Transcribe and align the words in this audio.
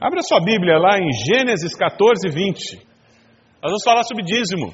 Abra 0.00 0.22
sua 0.22 0.38
Bíblia 0.38 0.78
lá 0.78 0.96
em 0.96 1.10
Gênesis 1.10 1.74
14, 1.74 2.28
20. 2.30 2.76
Nós 3.60 3.72
vamos 3.72 3.82
falar 3.82 4.04
sobre 4.04 4.22
dízimo. 4.22 4.72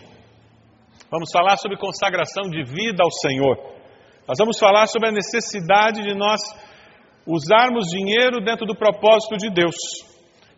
Vamos 1.10 1.30
falar 1.32 1.56
sobre 1.56 1.78
consagração 1.78 2.50
de 2.50 2.62
vida 2.62 3.02
ao 3.02 3.10
Senhor. 3.10 3.56
Nós 4.28 4.36
vamos 4.38 4.58
falar 4.58 4.86
sobre 4.86 5.08
a 5.08 5.12
necessidade 5.12 6.02
de 6.02 6.14
nós 6.14 6.42
usarmos 7.26 7.86
dinheiro 7.86 8.44
dentro 8.44 8.66
do 8.66 8.76
propósito 8.76 9.38
de 9.38 9.48
Deus. 9.48 9.74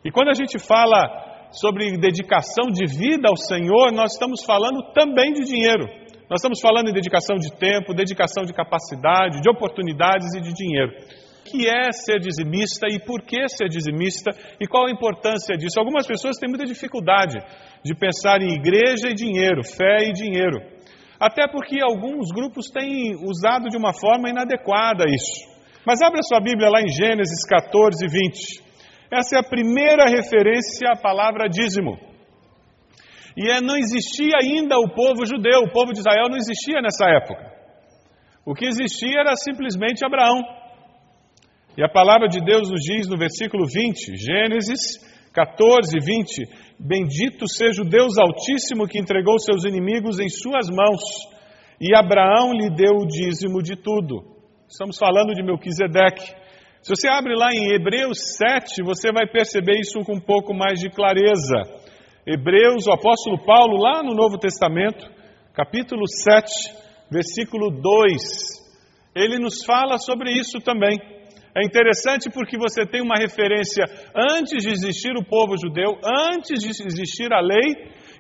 E 0.05 0.11
quando 0.11 0.31
a 0.31 0.35
gente 0.35 0.59
fala 0.59 1.49
sobre 1.53 1.97
dedicação 1.97 2.67
de 2.67 2.87
vida 2.87 3.29
ao 3.29 3.37
Senhor, 3.37 3.93
nós 3.93 4.15
estamos 4.15 4.43
falando 4.45 4.83
também 4.93 5.33
de 5.33 5.45
dinheiro. 5.45 5.87
Nós 6.29 6.41
estamos 6.41 6.61
falando 6.61 6.89
em 6.89 6.93
dedicação 6.93 7.37
de 7.37 7.55
tempo, 7.57 7.95
dedicação 7.95 8.43
de 8.43 8.53
capacidade, 8.53 9.41
de 9.41 9.49
oportunidades 9.49 10.35
e 10.35 10.41
de 10.41 10.53
dinheiro 10.53 10.91
que 11.57 11.69
é 11.69 11.91
ser 11.91 12.21
dizimista 12.21 12.87
e 12.91 13.01
por 13.01 13.23
que 13.23 13.49
ser 13.49 13.69
dizimista 13.69 14.31
e 14.61 14.67
qual 14.67 14.87
a 14.87 14.91
importância 14.91 15.57
disso. 15.57 15.79
Algumas 15.79 16.07
pessoas 16.07 16.37
têm 16.37 16.51
muita 16.51 16.67
dificuldade 16.67 17.39
de 17.83 17.95
pensar 17.95 18.43
em 18.43 18.53
igreja 18.53 19.09
e 19.09 19.15
dinheiro, 19.15 19.65
fé 19.65 20.09
e 20.09 20.13
dinheiro. 20.13 20.61
Até 21.19 21.49
porque 21.49 21.81
alguns 21.83 22.31
grupos 22.31 22.69
têm 22.69 23.17
usado 23.25 23.71
de 23.71 23.77
uma 23.77 23.95
forma 23.95 24.29
inadequada 24.29 25.05
isso. 25.09 25.49
Mas 25.87 26.03
abra 26.03 26.21
sua 26.23 26.41
Bíblia 26.41 26.69
lá 26.69 26.83
em 26.83 26.89
Gênesis 26.89 27.47
14, 27.49 28.07
20. 28.07 28.67
Essa 29.11 29.37
é 29.37 29.39
a 29.39 29.49
primeira 29.49 30.05
referência 30.11 30.91
à 30.93 30.97
palavra 30.97 31.49
dízimo. 31.49 31.97
E 33.37 33.51
é, 33.51 33.61
não 33.61 33.77
existia 33.77 34.33
ainda 34.43 34.79
o 34.79 34.89
povo 34.91 35.25
judeu, 35.25 35.61
o 35.61 35.73
povo 35.73 35.93
de 35.93 36.01
Israel 36.01 36.29
não 36.29 36.37
existia 36.37 36.83
nessa 36.83 37.07
época. 37.09 37.53
O 38.45 38.55
que 38.55 38.67
existia 38.67 39.21
era 39.21 39.37
simplesmente 39.37 40.05
Abraão. 40.05 40.66
E 41.77 41.85
a 41.85 41.89
palavra 41.89 42.27
de 42.27 42.41
Deus 42.41 42.71
nos 42.71 42.81
diz 42.81 43.07
no 43.07 43.19
versículo 43.19 43.67
20, 43.67 44.17
Gênesis 44.17 44.97
14, 45.35 45.99
20: 46.01 46.49
Bendito 46.81 47.47
seja 47.47 47.83
o 47.83 47.89
Deus 47.89 48.17
Altíssimo 48.17 48.89
que 48.89 48.99
entregou 48.99 49.39
seus 49.39 49.65
inimigos 49.65 50.19
em 50.19 50.29
suas 50.29 50.71
mãos, 50.71 51.03
e 51.79 51.95
Abraão 51.95 52.53
lhe 52.53 52.71
deu 52.75 52.97
o 52.97 53.07
dízimo 53.07 53.63
de 53.63 53.77
tudo. 53.77 54.25
Estamos 54.67 54.97
falando 54.97 55.35
de 55.35 55.43
Melquisedeque. 55.43 56.35
Se 56.81 56.95
você 56.95 57.09
abre 57.09 57.35
lá 57.37 57.53
em 57.53 57.75
Hebreus 57.75 58.37
7, 58.39 58.83
você 58.83 59.13
vai 59.13 59.27
perceber 59.27 59.79
isso 59.79 60.01
com 60.01 60.15
um 60.15 60.21
pouco 60.21 60.55
mais 60.55 60.81
de 60.81 60.89
clareza. 60.89 61.61
Hebreus, 62.27 62.87
o 62.87 62.93
apóstolo 62.93 63.45
Paulo, 63.45 63.77
lá 63.77 64.03
no 64.03 64.15
Novo 64.15 64.39
Testamento, 64.39 65.05
capítulo 65.53 66.07
7, 66.07 66.47
versículo 67.11 67.71
2, 67.71 68.23
ele 69.15 69.39
nos 69.39 69.63
fala 69.65 69.99
sobre 69.99 70.33
isso 70.33 70.59
também. 70.61 70.99
É 71.57 71.65
interessante 71.65 72.29
porque 72.29 72.59
você 72.59 72.85
tem 72.85 73.01
uma 73.01 73.17
referência 73.17 73.85
antes 74.15 74.63
de 74.63 74.71
existir 74.71 75.17
o 75.17 75.25
povo 75.25 75.57
judeu, 75.57 75.97
antes 76.05 76.61
de 76.61 76.69
existir 76.69 77.33
a 77.33 77.41
lei, 77.41 77.73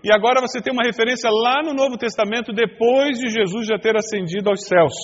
e 0.03 0.11
agora 0.11 0.41
você 0.41 0.59
tem 0.63 0.73
uma 0.73 0.83
referência 0.83 1.29
lá 1.31 1.61
no 1.63 1.75
Novo 1.75 1.99
Testamento, 1.99 2.51
depois 2.51 3.19
de 3.19 3.29
Jesus 3.29 3.67
já 3.67 3.79
ter 3.79 3.95
ascendido 3.95 4.49
aos 4.49 4.63
céus. 4.63 4.95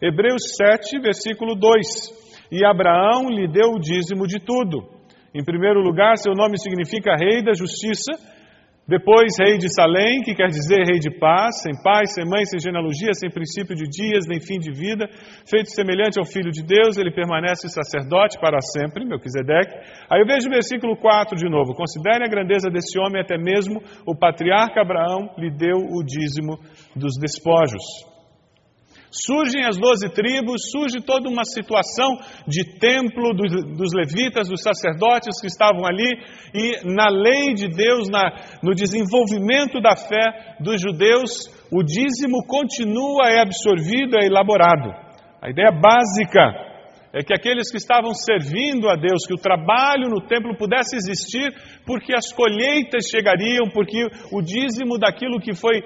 Hebreus 0.00 0.42
7, 0.56 1.00
versículo 1.00 1.56
2: 1.56 2.48
E 2.52 2.64
Abraão 2.64 3.28
lhe 3.28 3.48
deu 3.48 3.72
o 3.72 3.80
dízimo 3.80 4.28
de 4.28 4.38
tudo. 4.38 4.86
Em 5.34 5.42
primeiro 5.42 5.80
lugar, 5.80 6.16
seu 6.18 6.34
nome 6.34 6.60
significa 6.60 7.16
Rei 7.16 7.42
da 7.42 7.52
Justiça 7.52 8.12
depois, 8.86 9.38
rei 9.38 9.58
de 9.58 9.72
Salém, 9.72 10.22
que 10.22 10.34
quer 10.34 10.48
dizer 10.48 10.84
rei 10.84 10.98
de 10.98 11.10
paz, 11.16 11.62
sem 11.62 11.72
pai, 11.82 12.04
sem 12.06 12.24
mãe, 12.24 12.44
sem 12.44 12.58
genealogia, 12.58 13.14
sem 13.14 13.30
princípio 13.30 13.76
de 13.76 13.88
dias, 13.88 14.26
nem 14.26 14.40
fim 14.40 14.58
de 14.58 14.72
vida, 14.72 15.08
feito 15.48 15.70
semelhante 15.70 16.18
ao 16.18 16.26
Filho 16.26 16.50
de 16.50 16.64
Deus, 16.64 16.98
ele 16.98 17.12
permanece 17.12 17.68
sacerdote 17.68 18.40
para 18.40 18.58
sempre, 18.60 19.04
Melquisedeque. 19.04 19.72
Aí 20.10 20.20
eu 20.20 20.26
vejo 20.26 20.48
o 20.48 20.52
versículo 20.52 20.96
4 20.96 21.36
de 21.36 21.48
novo. 21.48 21.74
Considere 21.74 22.24
a 22.24 22.28
grandeza 22.28 22.68
desse 22.70 22.98
homem, 22.98 23.22
até 23.22 23.38
mesmo 23.38 23.80
o 24.04 24.16
patriarca 24.16 24.82
Abraão 24.82 25.30
lhe 25.38 25.50
deu 25.50 25.78
o 25.78 26.02
dízimo 26.02 26.58
dos 26.96 27.14
despojos. 27.20 28.11
Surgem 29.12 29.62
as 29.66 29.76
doze 29.76 30.08
tribos, 30.08 30.70
surge 30.72 31.04
toda 31.04 31.28
uma 31.28 31.44
situação 31.44 32.16
de 32.48 32.64
templo 32.78 33.34
dos, 33.34 33.52
dos, 33.76 33.92
levitas, 33.92 34.48
dos 34.48 34.62
sacerdotes 34.62 35.38
que 35.38 35.48
estavam 35.48 35.84
ali, 35.84 36.08
e 36.54 36.80
na 36.84 37.10
lei 37.10 37.52
de 37.52 37.68
Deus, 37.68 38.08
na, 38.08 38.32
no 38.62 38.74
desenvolvimento 38.74 39.82
da 39.82 39.94
fé 39.94 40.56
dos 40.60 40.80
judeus, 40.80 41.52
o 41.70 41.82
dízimo 41.82 42.42
continua, 42.46 43.28
é 43.28 43.40
absorvido, 43.40 44.16
é 44.16 44.24
elaborado. 44.24 44.90
A 45.42 45.50
ideia 45.50 45.70
básica 45.70 46.72
é 47.12 47.22
que 47.22 47.34
aqueles 47.34 47.70
que 47.70 47.76
estavam 47.76 48.14
servindo 48.14 48.88
a 48.88 48.96
Deus, 48.96 49.26
que 49.26 49.34
o 49.34 49.40
trabalho 49.40 50.08
no 50.08 50.26
templo 50.26 50.56
pudesse 50.56 50.96
existir, 50.96 51.52
porque 51.84 52.14
as 52.16 52.32
colheitas 52.32 53.04
chegariam, 53.10 53.68
porque 53.74 54.06
o 54.32 54.40
dízimo 54.40 54.98
daquilo 54.98 55.38
que 55.38 55.52
foi 55.54 55.82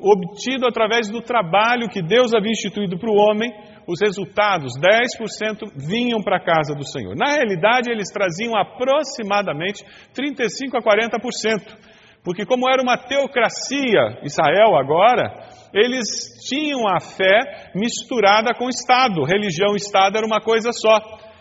obtido 0.00 0.66
através 0.66 1.08
do 1.08 1.20
trabalho 1.20 1.88
que 1.88 2.02
Deus 2.02 2.34
havia 2.34 2.50
instituído 2.50 2.98
para 2.98 3.10
o 3.10 3.16
homem, 3.16 3.52
os 3.86 4.00
resultados, 4.00 4.72
10%, 4.78 5.72
vinham 5.76 6.22
para 6.22 6.36
a 6.36 6.44
casa 6.44 6.74
do 6.74 6.86
Senhor. 6.86 7.14
Na 7.16 7.32
realidade, 7.32 7.90
eles 7.90 8.10
traziam 8.10 8.56
aproximadamente 8.56 9.84
35% 10.14 10.74
a 10.74 10.82
40%, 10.82 11.76
porque, 12.22 12.44
como 12.44 12.70
era 12.70 12.82
uma 12.82 12.98
teocracia, 12.98 14.20
Israel 14.22 14.76
agora, 14.76 15.48
eles 15.72 16.04
tinham 16.46 16.86
a 16.86 17.00
fé 17.00 17.70
misturada 17.74 18.52
com 18.54 18.66
o 18.66 18.70
Estado. 18.70 19.24
Religião 19.24 19.72
e 19.72 19.76
Estado 19.76 20.18
era 20.18 20.26
uma 20.26 20.40
coisa 20.40 20.70
só. 20.72 20.98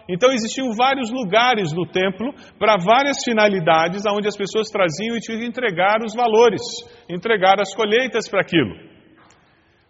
Então 0.09 0.31
existiam 0.33 0.73
vários 0.73 1.11
lugares 1.11 1.71
no 1.71 1.85
templo 1.85 2.33
para 2.57 2.77
várias 2.83 3.17
finalidades, 3.23 4.07
aonde 4.07 4.27
as 4.27 4.35
pessoas 4.35 4.67
traziam 4.69 5.15
e 5.15 5.19
tinham 5.19 5.39
que 5.39 5.45
entregar 5.45 6.01
os 6.03 6.15
valores, 6.15 6.61
entregar 7.07 7.61
as 7.61 7.75
colheitas 7.75 8.27
para 8.27 8.41
aquilo. 8.41 8.73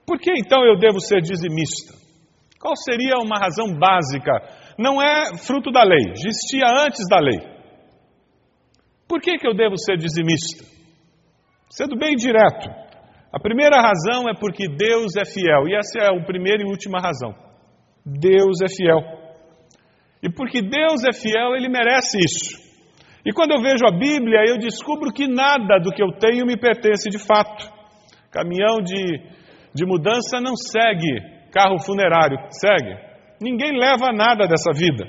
Por 0.06 0.20
que 0.20 0.32
então 0.38 0.66
eu 0.66 0.78
devo 0.78 1.00
ser 1.00 1.22
dizimista? 1.22 1.94
Qual 2.60 2.76
seria 2.76 3.18
uma 3.18 3.40
razão 3.40 3.74
básica? 3.80 4.32
Não 4.78 5.02
é 5.02 5.38
fruto 5.38 5.72
da 5.72 5.84
lei, 5.84 6.12
existia 6.12 6.66
antes 6.68 7.08
da 7.10 7.20
lei. 7.20 7.40
Por 9.08 9.22
que, 9.22 9.38
que 9.38 9.48
eu 9.48 9.56
devo 9.56 9.78
ser 9.78 9.96
dizimista? 9.98 10.66
Sendo 11.70 11.98
bem 11.98 12.16
direto, 12.16 12.70
a 13.32 13.40
primeira 13.40 13.78
razão 13.82 14.28
é 14.30 14.34
porque 14.38 14.68
Deus 14.68 15.16
é 15.16 15.24
fiel, 15.24 15.68
e 15.68 15.76
essa 15.76 16.00
é 16.00 16.08
a 16.08 16.26
primeira 16.26 16.62
e 16.62 16.66
última 16.70 17.00
razão. 17.00 17.34
Deus 18.06 18.60
é 18.62 18.68
fiel. 18.68 19.19
E 20.22 20.30
porque 20.30 20.62
Deus 20.62 21.04
é 21.08 21.14
fiel, 21.14 21.56
Ele 21.56 21.70
merece 21.70 22.18
isso. 22.18 22.70
E 23.26 23.32
quando 23.34 23.52
eu 23.52 23.62
vejo 23.62 23.86
a 23.86 23.92
Bíblia, 23.92 24.46
eu 24.48 24.58
descubro 24.58 25.12
que 25.12 25.28
nada 25.28 25.80
do 25.80 25.92
que 25.92 26.02
eu 26.02 26.12
tenho 26.20 26.46
me 26.46 26.58
pertence 26.58 27.10
de 27.10 27.20
fato. 27.20 27.70
Caminhão 28.32 28.82
de, 28.82 29.22
de 29.74 29.86
mudança 29.86 30.40
não 30.40 30.56
segue 30.56 31.40
carro 31.52 31.80
funerário, 31.80 32.38
segue. 32.50 32.96
Ninguém 33.42 33.78
leva 33.78 34.12
nada 34.14 34.48
dessa 34.48 34.72
vida. 34.74 35.06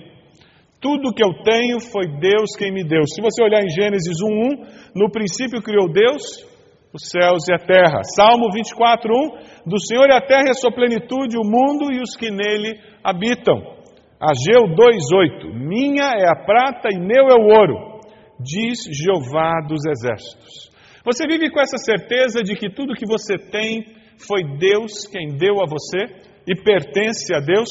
Tudo 0.81 1.13
que 1.13 1.23
eu 1.23 1.43
tenho 1.43 1.79
foi 1.81 2.07
Deus 2.19 2.57
quem 2.57 2.73
me 2.73 2.83
deu. 2.83 3.03
Se 3.07 3.21
você 3.21 3.43
olhar 3.43 3.63
em 3.63 3.69
Gênesis 3.69 4.17
1:1, 4.23 4.93
no 4.95 5.11
princípio 5.11 5.63
criou 5.63 5.93
Deus 5.93 6.49
os 6.93 7.09
céus 7.09 7.47
e 7.49 7.55
a 7.55 7.59
terra. 7.59 8.03
Salmo 8.17 8.49
24:1, 8.51 9.67
do 9.67 9.79
Senhor 9.79 10.09
e 10.09 10.15
a 10.15 10.21
terra 10.21 10.47
e 10.47 10.51
a 10.51 10.55
sua 10.55 10.73
plenitude, 10.73 11.37
o 11.37 11.45
mundo 11.45 11.93
e 11.93 12.01
os 12.01 12.17
que 12.17 12.31
nele 12.31 12.81
habitam. 13.05 13.80
Ageu 14.21 14.69
2,8: 14.69 15.49
Minha 15.55 16.13
é 16.13 16.29
a 16.29 16.45
prata 16.45 16.91
e 16.93 17.01
meu 17.01 17.29
é 17.31 17.41
o 17.41 17.49
ouro, 17.49 18.01
diz 18.39 18.81
Jeová 18.93 19.63
dos 19.67 19.81
exércitos. 19.87 20.69
Você 21.03 21.27
vive 21.27 21.51
com 21.51 21.59
essa 21.59 21.79
certeza 21.79 22.43
de 22.43 22.55
que 22.55 22.69
tudo 22.69 22.93
que 22.93 23.07
você 23.07 23.39
tem 23.39 23.97
foi 24.19 24.43
Deus 24.59 25.07
quem 25.11 25.39
deu 25.39 25.63
a 25.63 25.67
você 25.67 26.05
e 26.47 26.55
pertence 26.55 27.35
a 27.35 27.41
Deus? 27.41 27.71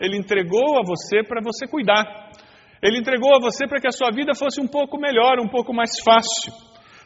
Ele 0.00 0.16
entregou 0.16 0.78
a 0.78 0.86
você 0.86 1.24
para 1.26 1.42
você 1.42 1.66
cuidar. 1.66 2.30
Ele 2.80 2.98
entregou 2.98 3.34
a 3.34 3.40
você 3.40 3.66
para 3.66 3.80
que 3.80 3.88
a 3.88 3.92
sua 3.92 4.10
vida 4.14 4.34
fosse 4.36 4.60
um 4.60 4.68
pouco 4.68 4.98
melhor, 5.00 5.40
um 5.40 5.48
pouco 5.48 5.74
mais 5.74 5.90
fácil. 6.04 6.52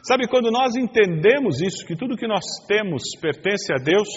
Sabe, 0.03 0.27
quando 0.27 0.51
nós 0.51 0.75
entendemos 0.75 1.61
isso, 1.61 1.85
que 1.85 1.95
tudo 1.95 2.15
que 2.15 2.27
nós 2.27 2.45
temos 2.67 3.01
pertence 3.19 3.73
a 3.73 3.77
Deus, 3.77 4.07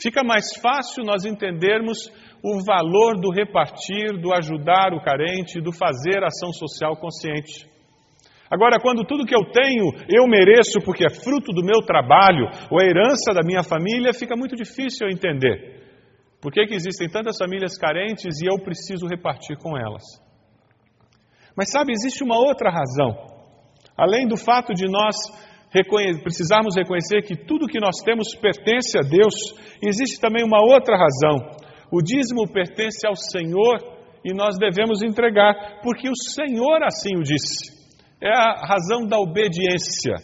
fica 0.00 0.22
mais 0.24 0.56
fácil 0.62 1.04
nós 1.04 1.24
entendermos 1.24 2.10
o 2.44 2.62
valor 2.62 3.18
do 3.18 3.32
repartir, 3.32 4.20
do 4.20 4.34
ajudar 4.34 4.92
o 4.92 5.00
carente, 5.00 5.62
do 5.62 5.72
fazer 5.72 6.22
ação 6.22 6.52
social 6.52 6.94
consciente. 6.94 7.66
Agora, 8.50 8.78
quando 8.78 9.02
tudo 9.06 9.24
que 9.24 9.34
eu 9.34 9.50
tenho 9.50 9.86
eu 10.06 10.28
mereço 10.28 10.78
porque 10.84 11.06
é 11.06 11.08
fruto 11.08 11.52
do 11.54 11.64
meu 11.64 11.80
trabalho 11.80 12.44
ou 12.70 12.82
é 12.82 12.84
herança 12.84 13.32
da 13.32 13.40
minha 13.42 13.62
família, 13.62 14.12
fica 14.12 14.36
muito 14.36 14.54
difícil 14.54 15.08
eu 15.08 15.10
entender. 15.10 15.82
Por 16.38 16.52
que, 16.52 16.66
que 16.66 16.74
existem 16.74 17.08
tantas 17.08 17.38
famílias 17.38 17.78
carentes 17.78 18.42
e 18.42 18.46
eu 18.46 18.62
preciso 18.62 19.06
repartir 19.06 19.56
com 19.56 19.78
elas? 19.78 20.02
Mas 21.56 21.70
sabe, 21.70 21.92
existe 21.92 22.22
uma 22.22 22.36
outra 22.36 22.70
razão. 22.70 23.16
Além 23.96 24.28
do 24.28 24.36
fato 24.36 24.74
de 24.74 24.86
nós 24.86 25.16
reconhe 25.70 26.22
precisarmos 26.22 26.76
reconhecer 26.76 27.22
que 27.22 27.34
tudo 27.34 27.66
que 27.66 27.80
nós 27.80 28.02
temos 28.04 28.28
pertence 28.36 28.98
a 28.98 29.02
Deus, 29.02 29.34
existe 29.82 30.20
também 30.20 30.44
uma 30.44 30.60
outra 30.60 30.98
razão. 30.98 31.63
O 31.94 32.02
dízimo 32.02 32.50
pertence 32.50 33.06
ao 33.06 33.14
Senhor 33.14 33.78
e 34.24 34.34
nós 34.34 34.58
devemos 34.58 35.00
entregar, 35.00 35.78
porque 35.80 36.08
o 36.10 36.16
Senhor 36.34 36.82
assim 36.82 37.14
o 37.16 37.22
disse. 37.22 37.70
É 38.20 38.34
a 38.34 38.66
razão 38.66 39.06
da 39.06 39.16
obediência. 39.16 40.14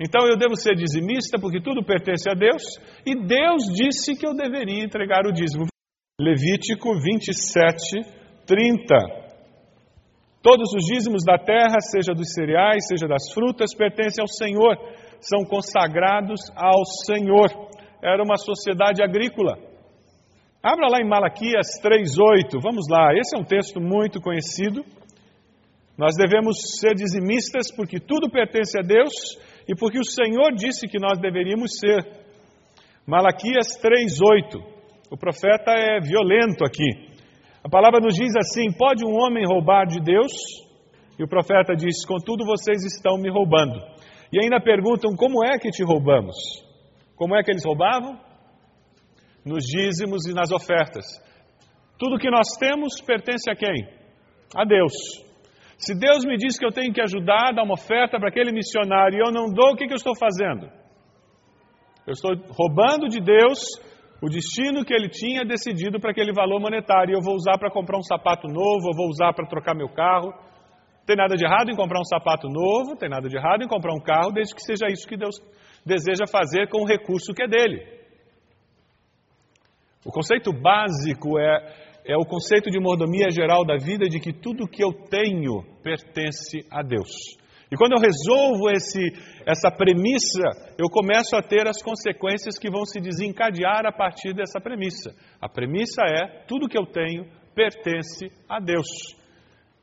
Então 0.00 0.26
eu 0.26 0.36
devo 0.36 0.56
ser 0.56 0.74
dizimista 0.74 1.38
porque 1.38 1.60
tudo 1.60 1.84
pertence 1.84 2.28
a 2.28 2.34
Deus 2.34 2.62
e 3.06 3.14
Deus 3.14 3.62
disse 3.76 4.18
que 4.18 4.26
eu 4.26 4.34
deveria 4.34 4.82
entregar 4.82 5.24
o 5.24 5.32
dízimo. 5.32 5.66
Levítico 6.20 6.90
27, 7.00 8.02
30. 8.44 8.94
Todos 10.42 10.74
os 10.74 10.84
dízimos 10.84 11.22
da 11.24 11.38
terra, 11.38 11.78
seja 11.78 12.12
dos 12.12 12.32
cereais, 12.32 12.88
seja 12.88 13.06
das 13.06 13.32
frutas, 13.32 13.72
pertencem 13.72 14.20
ao 14.20 14.26
Senhor, 14.26 14.76
são 15.20 15.44
consagrados 15.44 16.40
ao 16.56 16.84
Senhor. 17.06 17.68
Era 18.02 18.20
uma 18.24 18.36
sociedade 18.36 19.00
agrícola. 19.00 19.67
Abra 20.62 20.88
lá 20.90 20.98
em 21.00 21.08
Malaquias 21.08 21.78
3:8. 21.80 22.58
Vamos 22.60 22.86
lá. 22.90 23.14
Esse 23.14 23.36
é 23.36 23.38
um 23.38 23.44
texto 23.44 23.80
muito 23.80 24.20
conhecido. 24.20 24.84
Nós 25.96 26.16
devemos 26.16 26.58
ser 26.80 26.94
dizimistas 26.94 27.70
porque 27.74 28.00
tudo 28.00 28.28
pertence 28.28 28.76
a 28.76 28.82
Deus 28.82 29.38
e 29.68 29.74
porque 29.76 30.00
o 30.00 30.04
Senhor 30.04 30.52
disse 30.56 30.88
que 30.88 30.98
nós 30.98 31.16
deveríamos 31.20 31.78
ser. 31.78 32.04
Malaquias 33.06 33.78
3:8. 33.80 34.58
O 35.12 35.16
profeta 35.16 35.70
é 35.70 36.00
violento 36.00 36.64
aqui. 36.64 37.06
A 37.62 37.68
palavra 37.68 38.00
nos 38.00 38.16
diz 38.16 38.34
assim: 38.36 38.72
Pode 38.76 39.04
um 39.04 39.14
homem 39.14 39.44
roubar 39.46 39.86
de 39.86 40.00
Deus? 40.00 40.32
E 41.16 41.22
o 41.22 41.28
profeta 41.28 41.76
diz: 41.76 42.04
Contudo, 42.04 42.44
vocês 42.44 42.84
estão 42.84 43.16
me 43.16 43.30
roubando. 43.30 43.78
E 44.32 44.42
ainda 44.42 44.60
perguntam: 44.60 45.14
Como 45.14 45.44
é 45.44 45.56
que 45.56 45.70
te 45.70 45.84
roubamos? 45.84 46.34
Como 47.14 47.36
é 47.36 47.44
que 47.44 47.52
eles 47.52 47.64
roubavam? 47.64 48.18
Nos 49.44 49.64
dízimos 49.64 50.26
e 50.26 50.34
nas 50.34 50.50
ofertas. 50.52 51.04
Tudo 51.98 52.18
que 52.18 52.30
nós 52.30 52.46
temos 52.58 53.00
pertence 53.00 53.50
a 53.50 53.56
quem? 53.56 53.88
A 54.54 54.64
Deus. 54.64 54.92
Se 55.78 55.98
Deus 55.98 56.24
me 56.24 56.36
diz 56.36 56.58
que 56.58 56.64
eu 56.64 56.72
tenho 56.72 56.92
que 56.92 57.00
ajudar, 57.00 57.52
dar 57.52 57.62
uma 57.62 57.74
oferta 57.74 58.18
para 58.18 58.28
aquele 58.28 58.52
missionário 58.52 59.16
e 59.16 59.20
eu 59.20 59.32
não 59.32 59.52
dou, 59.52 59.72
o 59.72 59.76
que, 59.76 59.86
que 59.86 59.92
eu 59.92 59.96
estou 59.96 60.16
fazendo? 60.16 60.68
Eu 62.06 62.12
estou 62.12 62.34
roubando 62.50 63.08
de 63.08 63.20
Deus 63.20 63.58
o 64.20 64.28
destino 64.28 64.84
que 64.84 64.92
ele 64.92 65.08
tinha 65.08 65.44
decidido 65.44 66.00
para 66.00 66.10
aquele 66.10 66.32
valor 66.32 66.60
monetário. 66.60 67.14
Eu 67.14 67.22
vou 67.22 67.34
usar 67.34 67.58
para 67.58 67.70
comprar 67.70 67.98
um 67.98 68.02
sapato 68.02 68.48
novo, 68.48 68.90
eu 68.90 68.96
vou 68.96 69.08
usar 69.08 69.32
para 69.32 69.46
trocar 69.46 69.74
meu 69.74 69.88
carro. 69.88 70.32
Tem 71.06 71.16
nada 71.16 71.36
de 71.36 71.44
errado 71.44 71.70
em 71.70 71.76
comprar 71.76 72.00
um 72.00 72.04
sapato 72.04 72.48
novo, 72.48 72.96
tem 72.96 73.08
nada 73.08 73.28
de 73.28 73.36
errado 73.36 73.62
em 73.62 73.68
comprar 73.68 73.94
um 73.94 74.00
carro, 74.00 74.32
desde 74.32 74.54
que 74.54 74.62
seja 74.62 74.88
isso 74.88 75.06
que 75.06 75.16
Deus 75.16 75.36
deseja 75.84 76.26
fazer 76.30 76.68
com 76.68 76.82
o 76.82 76.86
recurso 76.86 77.32
que 77.32 77.44
é 77.44 77.48
dele. 77.48 77.97
O 80.04 80.10
conceito 80.10 80.52
básico 80.52 81.38
é, 81.38 81.74
é 82.06 82.16
o 82.16 82.24
conceito 82.24 82.70
de 82.70 82.80
mordomia 82.80 83.30
geral 83.30 83.64
da 83.64 83.76
vida, 83.76 84.08
de 84.08 84.20
que 84.20 84.32
tudo 84.32 84.68
que 84.68 84.82
eu 84.82 84.92
tenho 84.92 85.62
pertence 85.82 86.64
a 86.70 86.82
Deus. 86.82 87.10
E 87.70 87.76
quando 87.76 87.92
eu 87.92 88.00
resolvo 88.00 88.70
esse, 88.70 89.00
essa 89.44 89.70
premissa, 89.70 90.72
eu 90.78 90.88
começo 90.88 91.36
a 91.36 91.42
ter 91.42 91.68
as 91.68 91.82
consequências 91.82 92.58
que 92.58 92.70
vão 92.70 92.86
se 92.86 92.98
desencadear 92.98 93.84
a 93.84 93.92
partir 93.92 94.32
dessa 94.32 94.58
premissa. 94.58 95.14
A 95.40 95.48
premissa 95.48 96.02
é: 96.02 96.44
tudo 96.46 96.68
que 96.68 96.78
eu 96.78 96.86
tenho 96.86 97.26
pertence 97.54 98.32
a 98.48 98.58
Deus. 98.58 98.86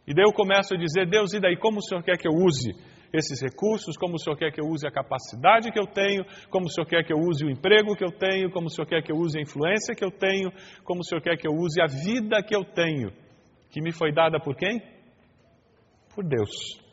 E 0.07 0.15
daí 0.15 0.25
eu 0.25 0.33
começo 0.33 0.73
a 0.73 0.77
dizer: 0.77 1.07
Deus, 1.07 1.33
e 1.33 1.39
daí 1.39 1.57
como 1.57 1.77
o 1.77 1.81
Senhor 1.83 2.03
quer 2.03 2.17
que 2.17 2.27
eu 2.27 2.33
use 2.33 2.94
esses 3.13 3.41
recursos, 3.41 3.97
como 3.97 4.15
o 4.15 4.19
Senhor 4.19 4.37
quer 4.37 4.51
que 4.51 4.61
eu 4.61 4.67
use 4.67 4.87
a 4.87 4.91
capacidade 4.91 5.71
que 5.71 5.79
eu 5.79 5.87
tenho, 5.87 6.25
como 6.49 6.65
o 6.65 6.69
Senhor 6.69 6.87
quer 6.87 7.03
que 7.03 7.13
eu 7.13 7.17
use 7.17 7.45
o 7.45 7.49
emprego 7.49 7.95
que 7.95 8.03
eu 8.03 8.11
tenho, 8.11 8.51
como 8.51 8.67
o 8.67 8.69
Senhor 8.69 8.87
quer 8.87 9.01
que 9.01 9.11
eu 9.11 9.17
use 9.17 9.37
a 9.37 9.41
influência 9.41 9.95
que 9.95 10.03
eu 10.03 10.11
tenho, 10.11 10.51
como 10.83 11.01
o 11.01 11.03
Senhor 11.03 11.21
quer 11.21 11.37
que 11.37 11.47
eu 11.47 11.53
use 11.53 11.81
a 11.81 11.87
vida 11.87 12.41
que 12.43 12.55
eu 12.55 12.63
tenho, 12.63 13.11
que 13.71 13.81
me 13.81 13.91
foi 13.91 14.11
dada 14.11 14.39
por 14.39 14.55
quem? 14.55 14.81
Por 16.13 16.23
Deus. 16.23 16.85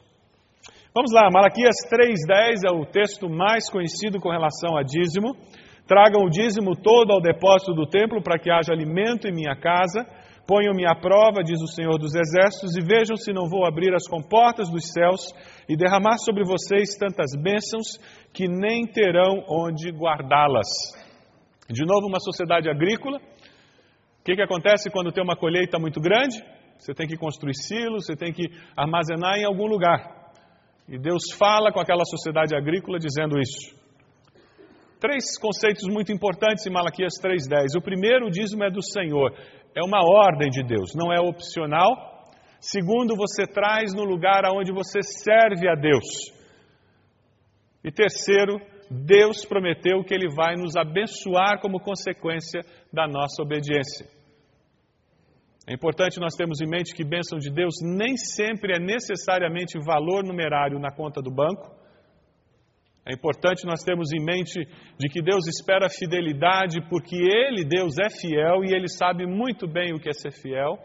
Vamos 0.95 1.11
lá, 1.11 1.31
Malaquias 1.33 1.77
3,10 1.91 2.69
é 2.69 2.71
o 2.71 2.85
texto 2.85 3.27
mais 3.27 3.71
conhecido 3.71 4.21
com 4.21 4.29
relação 4.29 4.77
a 4.77 4.83
dízimo. 4.83 5.35
Tragam 5.87 6.23
o 6.23 6.29
dízimo 6.29 6.77
todo 6.77 7.13
ao 7.13 7.21
depósito 7.21 7.73
do 7.73 7.87
templo 7.87 8.23
para 8.23 8.39
que 8.39 8.51
haja 8.51 8.73
alimento 8.73 9.27
em 9.27 9.33
minha 9.33 9.57
casa. 9.57 10.07
Ponham-me 10.47 10.85
à 10.87 10.95
prova, 10.95 11.43
diz 11.43 11.61
o 11.63 11.69
Senhor 11.69 11.99
dos 11.99 12.15
Exércitos, 12.15 12.77
e 12.77 12.81
vejam 12.81 13.17
se 13.17 13.33
não 13.33 13.49
vou 13.49 13.65
abrir 13.65 13.95
as 13.95 14.09
comportas 14.09 14.69
dos 14.69 14.93
céus 14.93 15.33
e 15.69 15.77
derramar 15.77 16.19
sobre 16.19 16.45
vocês 16.45 16.97
tantas 16.99 17.31
bênçãos 17.41 17.99
que 18.33 18.49
nem 18.49 18.87
terão 18.87 19.45
onde 19.49 19.91
guardá-las. 19.91 20.67
De 21.69 21.85
novo, 21.85 22.09
uma 22.09 22.21
sociedade 22.21 22.69
agrícola. 22.69 23.19
O 23.19 24.25
que, 24.25 24.35
que 24.35 24.43
acontece 24.43 24.91
quando 24.91 25.13
tem 25.13 25.23
uma 25.23 25.37
colheita 25.37 25.79
muito 25.79 26.01
grande? 26.01 26.43
Você 26.79 26.93
tem 26.93 27.07
que 27.07 27.17
construir 27.17 27.55
silos, 27.55 28.07
você 28.07 28.17
tem 28.17 28.33
que 28.33 28.49
armazenar 28.77 29.39
em 29.39 29.45
algum 29.45 29.67
lugar. 29.67 30.33
E 30.89 30.99
Deus 30.99 31.33
fala 31.39 31.73
com 31.73 31.81
aquela 31.81 32.05
sociedade 32.05 32.57
agrícola 32.57 32.99
dizendo 32.99 33.39
isso. 33.39 33.82
Três 35.03 35.37
conceitos 35.37 35.83
muito 35.93 36.13
importantes 36.13 36.65
em 36.65 36.71
Malaquias 36.71 37.15
3,10. 37.21 37.77
O 37.77 37.83
primeiro, 37.83 38.29
o 38.29 38.31
dízimo 38.31 38.63
é 38.63 38.71
do 38.71 38.81
Senhor. 38.81 39.35
É 39.77 39.85
uma 39.85 40.01
ordem 40.01 40.49
de 40.49 40.63
Deus, 40.63 40.95
não 40.95 41.13
é 41.13 41.19
opcional, 41.21 42.13
Segundo, 42.63 43.17
você 43.17 43.45
traz 43.45 43.93
no 43.93 44.05
lugar 44.05 44.45
aonde 44.45 44.73
você 44.73 45.03
serve 45.03 45.69
a 45.69 45.75
Deus. 45.75 46.33
E 47.83 47.91
terceiro, 47.91 48.61
Deus 48.89 49.45
prometeu 49.45 50.05
que 50.05 50.15
Ele 50.15 50.33
vai 50.33 50.55
nos 50.55 50.77
abençoar 50.77 51.61
como 51.61 51.81
consequência 51.81 52.61
da 52.93 53.09
nossa 53.09 53.43
obediência. 53.43 54.07
É 55.67 55.75
importante 55.75 56.21
nós 56.21 56.37
termos 56.37 56.61
em 56.61 56.69
mente 56.69 56.95
que 56.95 57.05
bênção 57.05 57.37
de 57.37 57.51
Deus 57.51 57.75
nem 57.83 58.17
sempre 58.17 58.77
é 58.77 58.79
necessariamente 58.79 59.77
valor 59.85 60.23
numerário 60.23 60.79
na 60.79 60.95
conta 60.95 61.21
do 61.21 61.35
banco. 61.35 61.82
É 63.05 63.13
importante 63.13 63.67
nós 63.67 63.83
termos 63.83 64.13
em 64.13 64.25
mente 64.25 64.65
de 64.97 65.09
que 65.09 65.21
Deus 65.21 65.49
espera 65.49 65.89
fidelidade 65.89 66.81
porque 66.89 67.17
Ele, 67.17 67.65
Deus, 67.65 67.95
é 67.99 68.09
fiel 68.09 68.65
e 68.65 68.73
Ele 68.73 68.87
sabe 68.89 69.27
muito 69.27 69.67
bem 69.67 69.93
o 69.93 69.99
que 69.99 70.09
é 70.09 70.13
ser 70.13 70.31
fiel. 70.31 70.79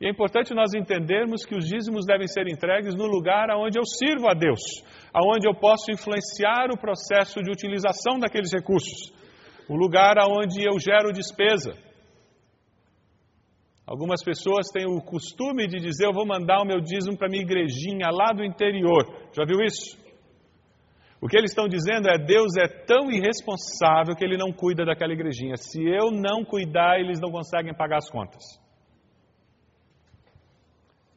E 0.00 0.06
é 0.06 0.10
importante 0.10 0.52
nós 0.52 0.74
entendermos 0.74 1.46
que 1.46 1.54
os 1.54 1.68
dízimos 1.68 2.04
devem 2.04 2.26
ser 2.26 2.48
entregues 2.48 2.96
no 2.96 3.06
lugar 3.06 3.48
onde 3.56 3.78
eu 3.78 3.84
sirvo 3.86 4.28
a 4.28 4.34
Deus, 4.34 4.60
aonde 5.14 5.48
eu 5.48 5.54
posso 5.54 5.92
influenciar 5.92 6.66
o 6.72 6.78
processo 6.78 7.40
de 7.40 7.50
utilização 7.50 8.18
daqueles 8.18 8.52
recursos, 8.52 9.14
o 9.68 9.76
lugar 9.76 10.16
onde 10.28 10.66
eu 10.66 10.80
gero 10.80 11.12
despesa. 11.12 11.72
Algumas 13.86 14.24
pessoas 14.24 14.66
têm 14.72 14.86
o 14.86 15.00
costume 15.00 15.68
de 15.68 15.78
dizer: 15.78 16.06
Eu 16.06 16.12
vou 16.12 16.26
mandar 16.26 16.60
o 16.60 16.66
meu 16.66 16.80
dízimo 16.80 17.16
para 17.16 17.28
minha 17.28 17.42
igrejinha 17.42 18.08
lá 18.10 18.32
do 18.34 18.42
interior. 18.42 19.04
Já 19.32 19.44
viu 19.44 19.60
isso? 19.62 20.02
O 21.24 21.26
que 21.26 21.38
eles 21.38 21.52
estão 21.52 21.66
dizendo 21.66 22.06
é: 22.06 22.18
Deus 22.18 22.54
é 22.58 22.68
tão 22.68 23.10
irresponsável 23.10 24.14
que 24.14 24.22
ele 24.22 24.36
não 24.36 24.52
cuida 24.52 24.84
daquela 24.84 25.14
igrejinha. 25.14 25.56
Se 25.56 25.80
eu 25.82 26.10
não 26.10 26.44
cuidar, 26.44 27.00
eles 27.00 27.18
não 27.18 27.30
conseguem 27.30 27.72
pagar 27.72 27.96
as 27.96 28.10
contas. 28.10 28.42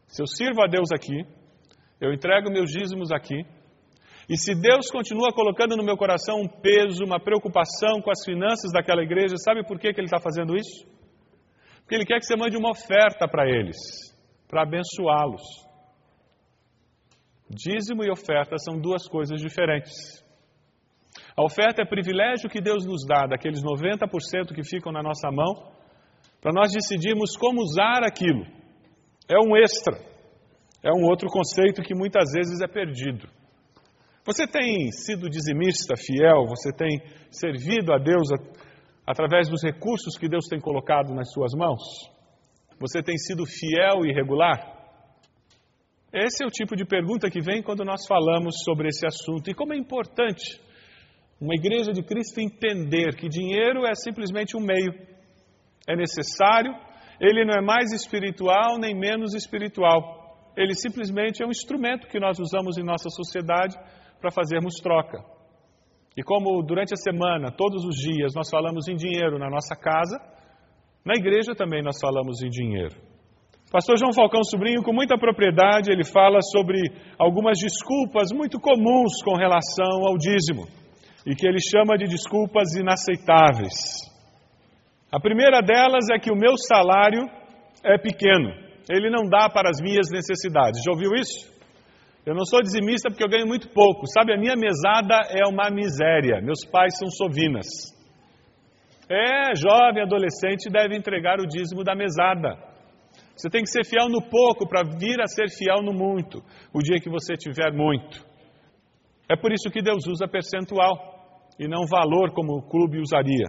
Se 0.07 0.21
eu 0.21 0.25
sirvo 0.25 0.63
a 0.63 0.67
Deus 0.67 0.93
aqui, 0.93 1.25
eu 1.99 2.13
entrego 2.13 2.49
meus 2.49 2.71
dízimos 2.71 3.11
aqui, 3.11 3.45
e 4.29 4.37
se 4.37 4.55
Deus 4.55 4.89
continua 4.89 5.33
colocando 5.33 5.75
no 5.75 5.83
meu 5.83 5.97
coração 5.97 6.39
um 6.39 6.47
peso, 6.47 7.03
uma 7.03 7.19
preocupação 7.19 8.01
com 8.01 8.09
as 8.09 8.23
finanças 8.23 8.71
daquela 8.71 9.03
igreja, 9.03 9.35
sabe 9.35 9.67
por 9.67 9.77
que, 9.77 9.91
que 9.91 9.99
Ele 9.99 10.07
está 10.07 10.21
fazendo 10.21 10.55
isso? 10.55 10.87
Porque 11.81 11.95
Ele 11.95 12.05
quer 12.05 12.19
que 12.19 12.25
você 12.25 12.37
mande 12.37 12.55
uma 12.55 12.71
oferta 12.71 13.27
para 13.27 13.45
eles, 13.45 13.75
para 14.47 14.63
abençoá-los. 14.63 15.66
Dízimo 17.49 18.03
e 18.03 18.11
oferta 18.11 18.57
são 18.57 18.79
duas 18.79 19.07
coisas 19.07 19.41
diferentes. 19.41 20.23
A 21.35 21.43
oferta 21.43 21.81
é 21.81 21.85
privilégio 21.85 22.49
que 22.49 22.59
Deus 22.59 22.85
nos 22.85 23.05
dá, 23.05 23.25
daqueles 23.25 23.61
90% 23.63 24.53
que 24.53 24.63
ficam 24.63 24.91
na 24.91 25.01
nossa 25.01 25.29
mão, 25.31 25.71
para 26.41 26.51
nós 26.53 26.71
decidirmos 26.71 27.37
como 27.37 27.61
usar 27.61 28.03
aquilo. 28.03 28.45
É 29.29 29.37
um 29.39 29.55
extra, 29.55 29.97
é 30.83 30.91
um 30.91 31.05
outro 31.05 31.29
conceito 31.29 31.81
que 31.81 31.95
muitas 31.95 32.31
vezes 32.33 32.59
é 32.61 32.67
perdido. 32.67 33.27
Você 34.25 34.45
tem 34.45 34.91
sido 34.91 35.29
dizimista 35.29 35.95
fiel, 35.95 36.45
você 36.47 36.73
tem 36.73 37.01
servido 37.31 37.93
a 37.93 37.97
Deus 37.97 38.27
através 39.05 39.47
dos 39.47 39.63
recursos 39.63 40.17
que 40.17 40.27
Deus 40.27 40.47
tem 40.49 40.59
colocado 40.59 41.13
nas 41.13 41.31
suas 41.31 41.53
mãos? 41.53 41.81
Você 42.79 43.01
tem 43.01 43.17
sido 43.17 43.45
fiel 43.45 44.05
e 44.05 44.13
regular? 44.13 44.76
Esse 46.25 46.43
é 46.43 46.47
o 46.47 46.49
tipo 46.49 46.75
de 46.75 46.83
pergunta 46.83 47.29
que 47.29 47.39
vem 47.39 47.61
quando 47.61 47.85
nós 47.85 48.07
falamos 48.07 48.55
sobre 48.65 48.87
esse 48.87 49.05
assunto. 49.05 49.51
E 49.51 49.53
como 49.53 49.73
é 49.73 49.77
importante 49.77 50.59
uma 51.39 51.53
igreja 51.53 51.91
de 51.91 52.01
Cristo 52.01 52.39
entender 52.39 53.15
que 53.15 53.29
dinheiro 53.29 53.85
é 53.85 53.93
simplesmente 53.93 54.57
um 54.57 54.59
meio. 54.59 54.91
É 55.87 55.95
necessário, 55.95 56.73
ele 57.21 57.45
não 57.45 57.53
é 57.53 57.61
mais 57.61 57.93
espiritual 57.93 58.79
nem 58.79 58.95
menos 58.95 59.35
espiritual. 59.35 60.51
Ele 60.57 60.73
simplesmente 60.73 61.43
é 61.43 61.45
um 61.45 61.51
instrumento 61.51 62.07
que 62.07 62.19
nós 62.19 62.39
usamos 62.39 62.79
em 62.79 62.83
nossa 62.83 63.09
sociedade 63.11 63.77
para 64.19 64.31
fazermos 64.31 64.79
troca. 64.81 65.23
E 66.17 66.23
como 66.23 66.63
durante 66.63 66.95
a 66.95 66.97
semana, 66.97 67.51
todos 67.51 67.85
os 67.85 67.95
dias, 67.95 68.33
nós 68.33 68.49
falamos 68.49 68.87
em 68.87 68.95
dinheiro 68.95 69.37
na 69.37 69.51
nossa 69.51 69.75
casa, 69.75 70.17
na 71.05 71.13
igreja 71.13 71.53
também 71.55 71.83
nós 71.83 71.99
falamos 72.01 72.41
em 72.41 72.49
dinheiro. 72.49 72.95
Pastor 73.69 73.97
João 73.97 74.13
Falcão 74.13 74.43
Sobrinho, 74.43 74.81
com 74.81 74.93
muita 74.93 75.17
propriedade, 75.17 75.91
ele 75.91 76.05
fala 76.05 76.39
sobre 76.41 76.79
algumas 77.19 77.59
desculpas 77.59 78.29
muito 78.31 78.59
comuns 78.61 79.21
com 79.25 79.35
relação 79.35 80.07
ao 80.07 80.17
dízimo 80.17 80.63
e 81.25 81.35
que 81.35 81.45
ele 81.45 81.59
chama 81.59 81.97
de 81.97 82.05
desculpas 82.05 82.73
inaceitáveis. 82.75 84.07
A 85.11 85.19
primeira 85.19 85.61
delas 85.61 86.07
é 86.13 86.17
que 86.17 86.31
o 86.31 86.35
meu 86.35 86.55
salário 86.57 87.27
é 87.83 87.97
pequeno, 87.97 88.51
ele 88.89 89.09
não 89.09 89.27
dá 89.29 89.49
para 89.49 89.69
as 89.69 89.81
minhas 89.81 90.09
necessidades. 90.09 90.81
Já 90.85 90.91
ouviu 90.93 91.11
isso? 91.13 91.51
Eu 92.25 92.35
não 92.35 92.45
sou 92.45 92.61
dizimista 92.61 93.09
porque 93.09 93.23
eu 93.23 93.29
ganho 93.29 93.47
muito 93.47 93.69
pouco. 93.69 94.05
Sabe, 94.07 94.33
a 94.33 94.37
minha 94.37 94.55
mesada 94.55 95.27
é 95.29 95.47
uma 95.47 95.69
miséria. 95.69 96.41
Meus 96.41 96.65
pais 96.65 96.97
são 96.97 97.09
sovinas. 97.09 97.67
É, 99.09 99.55
jovem, 99.55 100.03
adolescente 100.03 100.69
deve 100.69 100.95
entregar 100.95 101.39
o 101.39 101.47
dízimo 101.47 101.83
da 101.83 101.95
mesada. 101.95 102.76
Você 103.37 103.49
tem 103.51 103.61
que 103.61 103.69
ser 103.69 103.85
fiel 103.85 104.09
no 104.09 104.19
pouco 104.19 104.67
para 104.67 104.81
vir 104.83 105.21
a 105.21 105.27
ser 105.27 105.47
fiel 105.49 105.83
no 105.83 105.93
muito, 105.93 106.43
o 106.73 106.79
dia 106.79 106.99
que 106.99 107.09
você 107.09 107.35
tiver 107.35 107.71
muito. 107.71 108.25
É 109.29 109.35
por 109.35 109.51
isso 109.53 109.69
que 109.69 109.81
Deus 109.81 110.07
usa 110.07 110.27
percentual 110.27 110.97
e 111.59 111.67
não 111.67 111.85
valor 111.85 112.33
como 112.33 112.57
o 112.57 112.67
clube 112.67 112.99
usaria. 112.99 113.45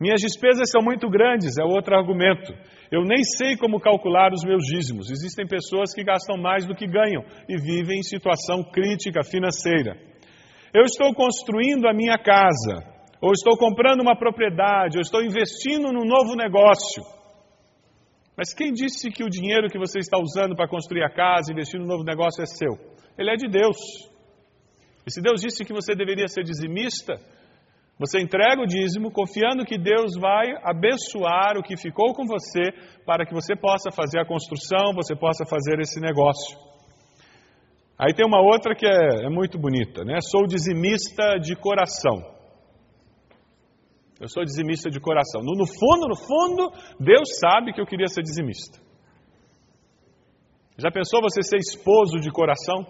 Minhas 0.00 0.20
despesas 0.20 0.70
são 0.70 0.82
muito 0.82 1.10
grandes, 1.10 1.58
é 1.58 1.64
outro 1.64 1.94
argumento. 1.94 2.52
Eu 2.90 3.02
nem 3.02 3.22
sei 3.22 3.56
como 3.56 3.80
calcular 3.80 4.32
os 4.32 4.44
meus 4.44 4.64
dízimos. 4.64 5.10
Existem 5.10 5.46
pessoas 5.46 5.92
que 5.94 6.04
gastam 6.04 6.36
mais 6.38 6.66
do 6.66 6.74
que 6.74 6.86
ganham 6.86 7.22
e 7.48 7.56
vivem 7.56 7.98
em 7.98 8.02
situação 8.02 8.62
crítica 8.62 9.22
financeira. 9.24 9.96
Eu 10.72 10.82
estou 10.82 11.14
construindo 11.14 11.86
a 11.86 11.94
minha 11.94 12.18
casa, 12.18 12.84
ou 13.20 13.32
estou 13.32 13.56
comprando 13.58 14.00
uma 14.00 14.16
propriedade, 14.16 14.96
ou 14.96 15.02
estou 15.02 15.22
investindo 15.22 15.92
num 15.92 16.04
novo 16.04 16.34
negócio. 16.34 17.15
Mas 18.36 18.52
quem 18.52 18.72
disse 18.72 19.10
que 19.10 19.24
o 19.24 19.30
dinheiro 19.30 19.68
que 19.68 19.78
você 19.78 19.98
está 19.98 20.18
usando 20.18 20.54
para 20.54 20.68
construir 20.68 21.02
a 21.02 21.10
casa, 21.10 21.52
investir 21.52 21.80
no 21.80 21.86
novo 21.86 22.04
negócio 22.04 22.42
é 22.42 22.46
seu? 22.46 22.76
Ele 23.16 23.30
é 23.30 23.36
de 23.36 23.48
Deus. 23.48 23.76
E 25.06 25.10
se 25.10 25.22
Deus 25.22 25.40
disse 25.40 25.64
que 25.64 25.72
você 25.72 25.94
deveria 25.94 26.28
ser 26.28 26.42
dizimista, 26.42 27.14
você 27.98 28.20
entrega 28.20 28.60
o 28.60 28.66
dízimo 28.66 29.10
confiando 29.10 29.64
que 29.64 29.78
Deus 29.78 30.16
vai 30.20 30.48
abençoar 30.62 31.56
o 31.56 31.62
que 31.62 31.78
ficou 31.78 32.12
com 32.12 32.26
você 32.26 32.72
para 33.06 33.24
que 33.24 33.32
você 33.32 33.56
possa 33.56 33.90
fazer 33.90 34.20
a 34.20 34.26
construção, 34.26 34.92
você 34.94 35.16
possa 35.16 35.46
fazer 35.46 35.80
esse 35.80 35.98
negócio. 35.98 36.58
Aí 37.98 38.12
tem 38.12 38.26
uma 38.26 38.42
outra 38.42 38.74
que 38.74 38.84
é, 38.84 39.24
é 39.24 39.30
muito 39.30 39.58
bonita, 39.58 40.04
né? 40.04 40.18
Sou 40.20 40.46
dizimista 40.46 41.38
de 41.40 41.56
coração. 41.56 42.35
Eu 44.20 44.28
sou 44.28 44.44
dizimista 44.44 44.88
de 44.90 44.98
coração. 44.98 45.42
No, 45.42 45.52
no 45.54 45.66
fundo, 45.66 46.08
no 46.08 46.16
fundo, 46.16 46.72
Deus 46.98 47.38
sabe 47.38 47.72
que 47.72 47.80
eu 47.80 47.86
queria 47.86 48.08
ser 48.08 48.22
dizimista. 48.22 48.80
Já 50.78 50.90
pensou 50.90 51.20
você 51.20 51.42
ser 51.42 51.58
esposo 51.58 52.18
de 52.18 52.30
coração? 52.30 52.86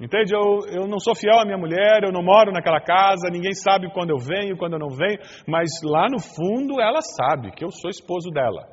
Entende? 0.00 0.34
Eu, 0.34 0.82
eu 0.82 0.88
não 0.88 0.98
sou 0.98 1.14
fiel 1.14 1.38
à 1.38 1.44
minha 1.44 1.58
mulher, 1.58 2.02
eu 2.02 2.12
não 2.12 2.22
moro 2.22 2.52
naquela 2.52 2.80
casa, 2.80 3.28
ninguém 3.30 3.52
sabe 3.52 3.92
quando 3.92 4.10
eu 4.10 4.18
venho, 4.18 4.56
quando 4.56 4.74
eu 4.74 4.78
não 4.78 4.88
venho, 4.88 5.18
mas 5.46 5.68
lá 5.84 6.06
no 6.08 6.18
fundo 6.18 6.80
ela 6.80 7.00
sabe 7.02 7.52
que 7.52 7.62
eu 7.62 7.70
sou 7.70 7.90
esposo 7.90 8.30
dela. 8.30 8.66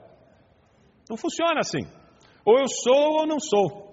Não 1.09 1.17
funciona 1.17 1.59
assim. 1.59 1.83
Ou 2.45 2.57
eu 2.59 2.67
sou 2.67 3.19
ou 3.19 3.27
não 3.27 3.39
sou. 3.39 3.87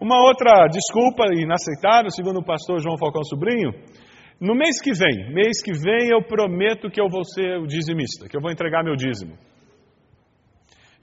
Uma 0.00 0.26
outra 0.26 0.66
desculpa 0.68 1.24
inaceitável, 1.34 2.10
segundo 2.10 2.40
o 2.40 2.44
pastor 2.44 2.80
João 2.80 2.96
Falcão 2.96 3.22
Sobrinho, 3.24 3.70
no 4.40 4.54
mês 4.54 4.80
que 4.80 4.92
vem, 4.92 5.32
mês 5.32 5.62
que 5.62 5.72
vem 5.72 6.10
eu 6.10 6.22
prometo 6.22 6.90
que 6.90 7.00
eu 7.00 7.08
vou 7.08 7.24
ser 7.24 7.58
o 7.58 7.66
dizimista, 7.66 8.28
que 8.28 8.36
eu 8.36 8.40
vou 8.40 8.50
entregar 8.50 8.82
meu 8.82 8.96
dízimo. 8.96 9.36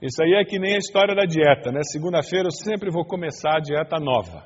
Isso 0.02 0.22
aí 0.22 0.34
é 0.34 0.44
que 0.44 0.58
nem 0.58 0.74
a 0.74 0.78
história 0.78 1.14
da 1.14 1.24
dieta, 1.24 1.70
né? 1.70 1.80
Segunda-feira 1.84 2.46
eu 2.46 2.50
sempre 2.50 2.90
vou 2.90 3.04
começar 3.04 3.56
a 3.56 3.60
dieta 3.60 3.98
nova. 4.00 4.44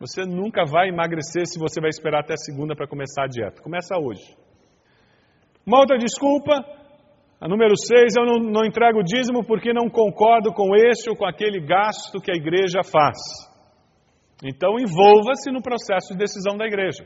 Você 0.00 0.22
nunca 0.24 0.64
vai 0.64 0.88
emagrecer 0.88 1.46
se 1.46 1.58
você 1.58 1.78
vai 1.78 1.90
esperar 1.90 2.20
até 2.20 2.34
segunda 2.36 2.74
para 2.74 2.88
começar 2.88 3.24
a 3.24 3.28
dieta. 3.28 3.62
Começa 3.62 3.98
hoje. 3.98 4.34
Uma 5.66 5.80
outra 5.80 5.98
desculpa, 5.98 6.54
a 7.38 7.46
número 7.46 7.76
6, 7.76 8.16
eu 8.16 8.24
não, 8.24 8.50
não 8.50 8.64
entrego 8.64 9.00
o 9.00 9.04
dízimo 9.04 9.44
porque 9.44 9.74
não 9.74 9.90
concordo 9.90 10.54
com 10.54 10.74
este 10.74 11.10
ou 11.10 11.16
com 11.16 11.26
aquele 11.26 11.60
gasto 11.60 12.18
que 12.18 12.32
a 12.32 12.34
igreja 12.34 12.80
faz. 12.82 13.18
Então 14.42 14.80
envolva-se 14.80 15.50
no 15.52 15.60
processo 15.60 16.14
de 16.14 16.18
decisão 16.18 16.56
da 16.56 16.66
igreja. 16.66 17.04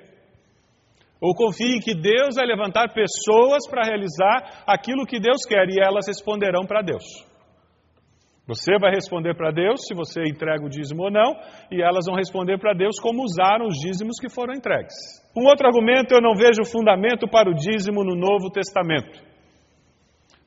Ou 1.21 1.35
confie 1.35 1.81
que 1.81 1.95
Deus 1.95 2.37
vai 2.37 2.47
levantar 2.47 2.93
pessoas 2.93 3.69
para 3.69 3.85
realizar 3.85 4.65
aquilo 4.67 5.07
que 5.07 5.21
Deus 5.21 5.45
quer 5.47 5.69
e 5.69 5.81
elas 5.81 6.07
responderão 6.07 6.67
para 6.67 6.83
Deus. 6.83 7.05
Você 8.47 8.79
vai 8.79 8.91
responder 8.91 9.35
para 9.35 9.51
Deus 9.51 9.87
se 9.87 9.95
você 9.95 10.23
entrega 10.23 10.65
o 10.65 10.69
dízimo 10.69 11.05
ou 11.05 11.11
não, 11.11 11.33
e 11.73 11.83
elas 11.83 12.05
vão 12.05 12.15
responder 12.15 12.59
para 12.59 12.75
Deus 12.75 13.01
como 13.01 13.23
usaram 13.23 13.67
os 13.67 13.79
dízimos 13.79 14.19
que 14.21 14.29
foram 14.29 14.53
entregues. 14.53 14.95
Um 15.35 15.47
outro 15.47 15.67
argumento, 15.67 16.15
eu 16.15 16.21
não 16.21 16.35
vejo 16.35 16.63
fundamento 16.65 17.27
para 17.27 17.49
o 17.49 17.55
dízimo 17.55 18.05
no 18.05 18.15
Novo 18.15 18.51
Testamento. 18.51 19.19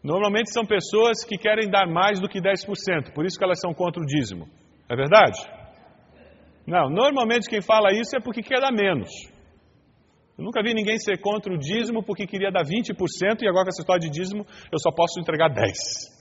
Normalmente 0.03 0.53
são 0.53 0.63
pessoas 0.63 1.25
que 1.25 1.39
querem 1.39 1.71
dar 1.71 1.87
mais 1.87 2.19
do 2.19 2.29
que 2.29 2.39
10%, 2.39 3.13
por 3.15 3.25
isso 3.25 3.37
que 3.37 3.43
elas 3.43 3.59
são 3.59 3.73
contra 3.73 4.01
o 4.01 4.05
dízimo. 4.05 4.47
É 4.87 4.95
verdade? 4.95 5.39
Não, 6.67 6.89
normalmente 6.89 7.49
quem 7.49 7.61
fala 7.61 7.91
isso 7.91 8.15
é 8.15 8.19
porque 8.19 8.43
quer 8.43 8.61
dar 8.61 8.71
menos. 8.71 9.09
Eu 10.37 10.43
nunca 10.43 10.61
vi 10.61 10.73
ninguém 10.73 10.99
ser 10.99 11.19
contra 11.19 11.51
o 11.51 11.57
dízimo 11.57 12.03
porque 12.03 12.27
queria 12.27 12.51
dar 12.51 12.63
20% 12.63 13.41
e 13.41 13.47
agora 13.47 13.65
com 13.65 13.69
essa 13.69 13.81
história 13.81 13.99
de 13.99 14.09
dízimo 14.09 14.45
eu 14.71 14.79
só 14.79 14.91
posso 14.91 15.19
entregar 15.19 15.49
10%. 15.49 16.17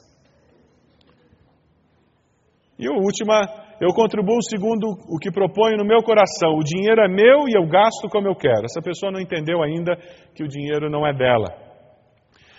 E 2.78 2.87
a 2.87 2.92
última, 2.92 3.40
eu 3.80 3.92
contribuo 3.94 4.42
segundo 4.42 4.87
o 5.08 5.18
que 5.18 5.30
proponho 5.30 5.76
no 5.76 5.85
meu 5.85 6.02
coração. 6.02 6.56
O 6.56 6.64
dinheiro 6.64 7.00
é 7.00 7.08
meu 7.08 7.49
e 7.49 7.52
eu 7.56 7.66
gasto 7.66 8.08
como 8.11 8.28
eu 8.28 8.35
quero. 8.35 8.64
Essa 8.64 8.82
pessoa 8.82 9.12
não 9.12 9.20
entendeu 9.20 9.62
ainda 9.62 9.96
que 10.35 10.42
o 10.42 10.49
dinheiro 10.49 10.90
não 10.90 11.06
é 11.06 11.12
dela. 11.12 11.49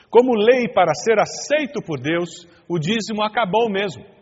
Como 0.10 0.36
lei 0.36 0.68
para 0.68 0.94
ser 0.94 1.20
aceito 1.20 1.82
por 1.86 2.00
Deus, 2.00 2.48
o 2.70 2.80
dízimo 2.80 3.24
acabou 3.24 3.70
mesmo 3.70 4.17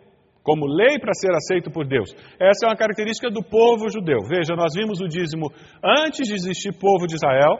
como 0.45 0.67
lei 0.67 0.99
para 0.99 1.11
ser 1.15 1.33
aceito 1.33 1.71
por 1.71 1.87
Deus. 1.87 2.13
Essa 2.39 2.65
é 2.65 2.69
uma 2.69 2.77
característica 2.77 3.31
do 3.31 3.41
povo 3.41 3.89
judeu. 3.89 4.19
Veja, 4.29 4.55
nós 4.55 4.73
vimos 4.75 5.01
o 5.01 5.07
dízimo 5.07 5.51
antes 5.83 6.27
de 6.27 6.35
existir 6.35 6.71
povo 6.77 7.07
de 7.07 7.15
Israel, 7.15 7.57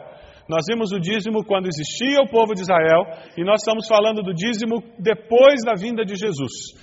nós 0.48 0.64
vimos 0.70 0.92
o 0.92 1.00
dízimo 1.00 1.44
quando 1.44 1.66
existia 1.66 2.22
o 2.22 2.30
povo 2.30 2.54
de 2.54 2.62
Israel, 2.62 3.02
e 3.36 3.42
nós 3.42 3.60
estamos 3.60 3.88
falando 3.88 4.22
do 4.22 4.32
dízimo 4.32 4.80
depois 5.00 5.64
da 5.64 5.74
vinda 5.74 6.04
de 6.04 6.14
Jesus. 6.14 6.78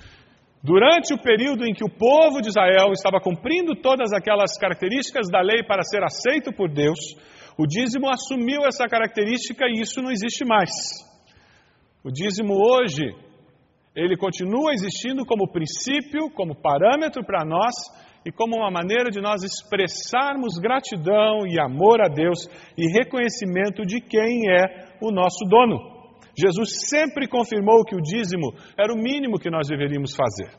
Durante 0.62 1.14
o 1.14 1.22
período 1.22 1.66
em 1.66 1.74
que 1.74 1.86
o 1.86 1.90
povo 1.90 2.42
de 2.42 2.50
Israel 2.50 2.92
estava 2.92 3.22
cumprindo 3.22 3.74
todas 3.74 4.12
aquelas 4.12 4.58
características 4.60 5.30
da 5.32 5.40
lei 5.40 5.64
para 5.64 5.84
ser 5.84 6.04
aceito 6.04 6.52
por 6.52 6.70
Deus, 6.70 7.00
o 7.58 7.66
dízimo 7.66 8.10
assumiu 8.10 8.66
essa 8.66 8.86
característica 8.88 9.66
e 9.70 9.80
isso 9.80 10.02
não 10.02 10.12
existe 10.12 10.44
mais. 10.44 10.70
O 12.04 12.12
dízimo 12.12 12.54
hoje 12.56 13.08
ele 13.96 14.18
continua 14.18 14.74
existindo 14.74 15.26
como 15.26 15.52
princípio, 15.52 16.30
como 16.32 16.56
parâmetro 16.56 17.24
para 17.24 17.46
nós 17.46 17.74
e 18.26 18.32
como 18.32 18.58
uma 18.58 18.72
maneira 18.72 19.12
de 19.12 19.22
nós 19.22 19.44
expressarmos 19.44 20.58
gratidão 20.58 21.46
e 21.46 21.60
amor 21.60 22.02
a 22.02 22.08
Deus 22.08 22.48
e 22.76 22.88
reconhecimento 22.92 23.86
de 23.86 24.02
quem 24.02 24.50
é 24.50 24.98
o 25.00 25.12
nosso 25.12 25.46
dono. 25.48 25.94
Jesus 26.36 26.90
sempre 26.90 27.28
confirmou 27.28 27.86
que 27.86 27.96
o 27.96 28.02
dízimo 28.02 28.54
era 28.80 28.92
o 28.92 28.98
mínimo 28.98 29.38
que 29.38 29.52
nós 29.52 29.68
deveríamos 29.68 30.16
fazer. 30.16 30.58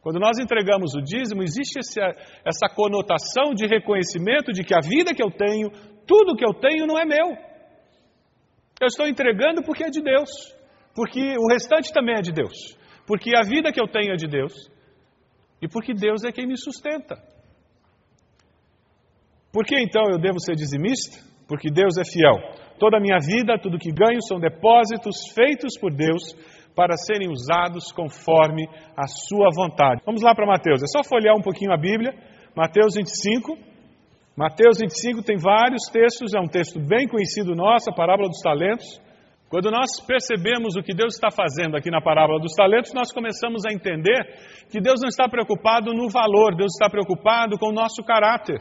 Quando 0.00 0.18
nós 0.18 0.38
entregamos 0.38 0.94
o 0.94 1.02
dízimo, 1.02 1.42
existe 1.42 1.78
essa 1.78 2.74
conotação 2.74 3.52
de 3.52 3.66
reconhecimento 3.66 4.50
de 4.50 4.64
que 4.64 4.74
a 4.74 4.80
vida 4.80 5.12
que 5.12 5.22
eu 5.22 5.30
tenho, 5.30 5.68
tudo 6.06 6.34
que 6.34 6.44
eu 6.44 6.54
tenho 6.54 6.86
não 6.86 6.98
é 6.98 7.04
meu. 7.04 7.36
Eu 8.80 8.86
estou 8.86 9.06
entregando 9.06 9.62
porque 9.62 9.84
é 9.84 9.90
de 9.90 10.00
Deus 10.00 10.58
porque 11.00 11.34
o 11.38 11.46
restante 11.50 11.90
também 11.94 12.16
é 12.16 12.20
de 12.20 12.30
Deus, 12.30 12.76
porque 13.06 13.30
a 13.34 13.40
vida 13.40 13.72
que 13.72 13.80
eu 13.80 13.88
tenho 13.88 14.12
é 14.12 14.16
de 14.16 14.28
Deus 14.28 14.52
e 15.62 15.66
porque 15.66 15.94
Deus 15.94 16.24
é 16.24 16.30
quem 16.30 16.46
me 16.46 16.58
sustenta. 16.58 17.16
Por 19.50 19.64
que 19.64 19.80
então 19.80 20.04
eu 20.10 20.18
devo 20.18 20.38
ser 20.38 20.54
dizimista? 20.54 21.24
Porque 21.48 21.70
Deus 21.70 21.96
é 21.96 22.04
fiel. 22.04 22.36
Toda 22.78 22.98
a 22.98 23.00
minha 23.00 23.16
vida, 23.18 23.58
tudo 23.58 23.78
que 23.78 23.90
ganho 23.90 24.20
são 24.28 24.38
depósitos 24.38 25.32
feitos 25.34 25.78
por 25.80 25.90
Deus 25.90 26.36
para 26.76 26.94
serem 26.98 27.30
usados 27.30 27.90
conforme 27.92 28.68
a 28.94 29.06
sua 29.06 29.48
vontade. 29.56 30.02
Vamos 30.04 30.20
lá 30.20 30.34
para 30.34 30.46
Mateus. 30.46 30.82
É 30.82 30.86
só 30.86 31.02
folhear 31.02 31.34
um 31.34 31.42
pouquinho 31.42 31.72
a 31.72 31.78
Bíblia. 31.78 32.12
Mateus 32.54 32.92
25. 32.94 33.56
Mateus 34.36 34.76
25 34.78 35.22
tem 35.22 35.38
vários 35.38 35.84
textos, 35.90 36.34
é 36.34 36.40
um 36.40 36.46
texto 36.46 36.78
bem 36.78 37.08
conhecido 37.08 37.54
nosso, 37.54 37.88
a 37.88 37.94
parábola 37.94 38.28
dos 38.28 38.42
talentos. 38.42 39.00
Quando 39.50 39.68
nós 39.68 39.98
percebemos 40.06 40.76
o 40.76 40.82
que 40.82 40.94
Deus 40.94 41.14
está 41.14 41.28
fazendo 41.28 41.76
aqui 41.76 41.90
na 41.90 42.00
parábola 42.00 42.38
dos 42.38 42.54
talentos, 42.54 42.94
nós 42.94 43.12
começamos 43.12 43.66
a 43.66 43.74
entender 43.74 44.22
que 44.70 44.80
Deus 44.80 45.00
não 45.02 45.08
está 45.08 45.28
preocupado 45.28 45.92
no 45.92 46.08
valor, 46.08 46.54
Deus 46.54 46.70
está 46.72 46.88
preocupado 46.88 47.58
com 47.58 47.70
o 47.70 47.72
nosso 47.72 48.00
caráter. 48.04 48.60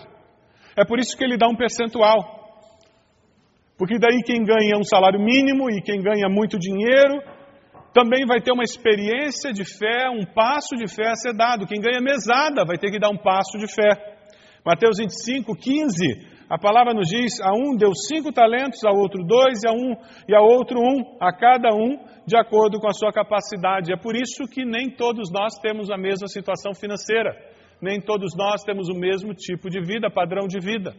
É 0.76 0.84
por 0.84 0.98
isso 0.98 1.16
que 1.16 1.24
ele 1.24 1.38
dá 1.38 1.48
um 1.48 1.56
percentual. 1.56 2.18
Porque 3.78 4.00
daí 4.00 4.24
quem 4.26 4.44
ganha 4.44 4.80
um 4.80 4.84
salário 4.84 5.20
mínimo 5.20 5.70
e 5.70 5.80
quem 5.80 6.02
ganha 6.02 6.28
muito 6.28 6.58
dinheiro 6.58 7.22
também 7.94 8.26
vai 8.26 8.42
ter 8.42 8.52
uma 8.52 8.64
experiência 8.64 9.54
de 9.54 9.64
fé, 9.64 10.10
um 10.10 10.26
passo 10.26 10.76
de 10.76 10.88
fé 10.88 11.10
a 11.10 11.16
ser 11.16 11.36
dado. 11.36 11.68
Quem 11.68 11.80
ganha 11.80 12.02
mesada 12.02 12.66
vai 12.66 12.80
ter 12.80 12.90
que 12.90 13.00
dar 13.00 13.10
um 13.10 13.18
passo 13.18 13.60
de 13.60 13.72
fé. 13.72 14.18
Mateus 14.66 14.98
25, 14.98 15.56
15 15.56 16.39
a 16.50 16.58
palavra 16.58 16.94
nos 16.94 17.08
diz: 17.08 17.40
a 17.42 17.54
um 17.54 17.78
deu 17.78 17.94
cinco 17.94 18.34
talentos, 18.34 18.84
a 18.84 18.92
outro 18.92 19.24
dois, 19.24 19.62
e 19.64 19.68
a 19.68 19.72
um 19.72 19.96
e 20.28 20.36
a 20.36 20.42
outro 20.42 20.80
um, 20.80 21.18
a 21.22 21.32
cada 21.32 21.74
um 21.74 21.98
de 22.26 22.36
acordo 22.36 22.80
com 22.80 22.88
a 22.88 22.94
sua 22.94 23.14
capacidade. 23.14 23.94
É 23.94 23.98
por 23.98 24.16
isso 24.16 24.48
que 24.52 24.66
nem 24.66 24.90
todos 24.90 25.32
nós 25.32 25.54
temos 25.62 25.92
a 25.92 25.98
mesma 25.98 26.28
situação 26.28 26.74
financeira, 26.74 27.36
nem 27.80 28.02
todos 28.02 28.36
nós 28.36 28.64
temos 28.64 28.90
o 28.90 28.96
mesmo 28.96 29.34
tipo 29.36 29.70
de 29.70 29.80
vida, 29.80 30.10
padrão 30.10 30.48
de 30.48 30.60
vida. 30.60 30.96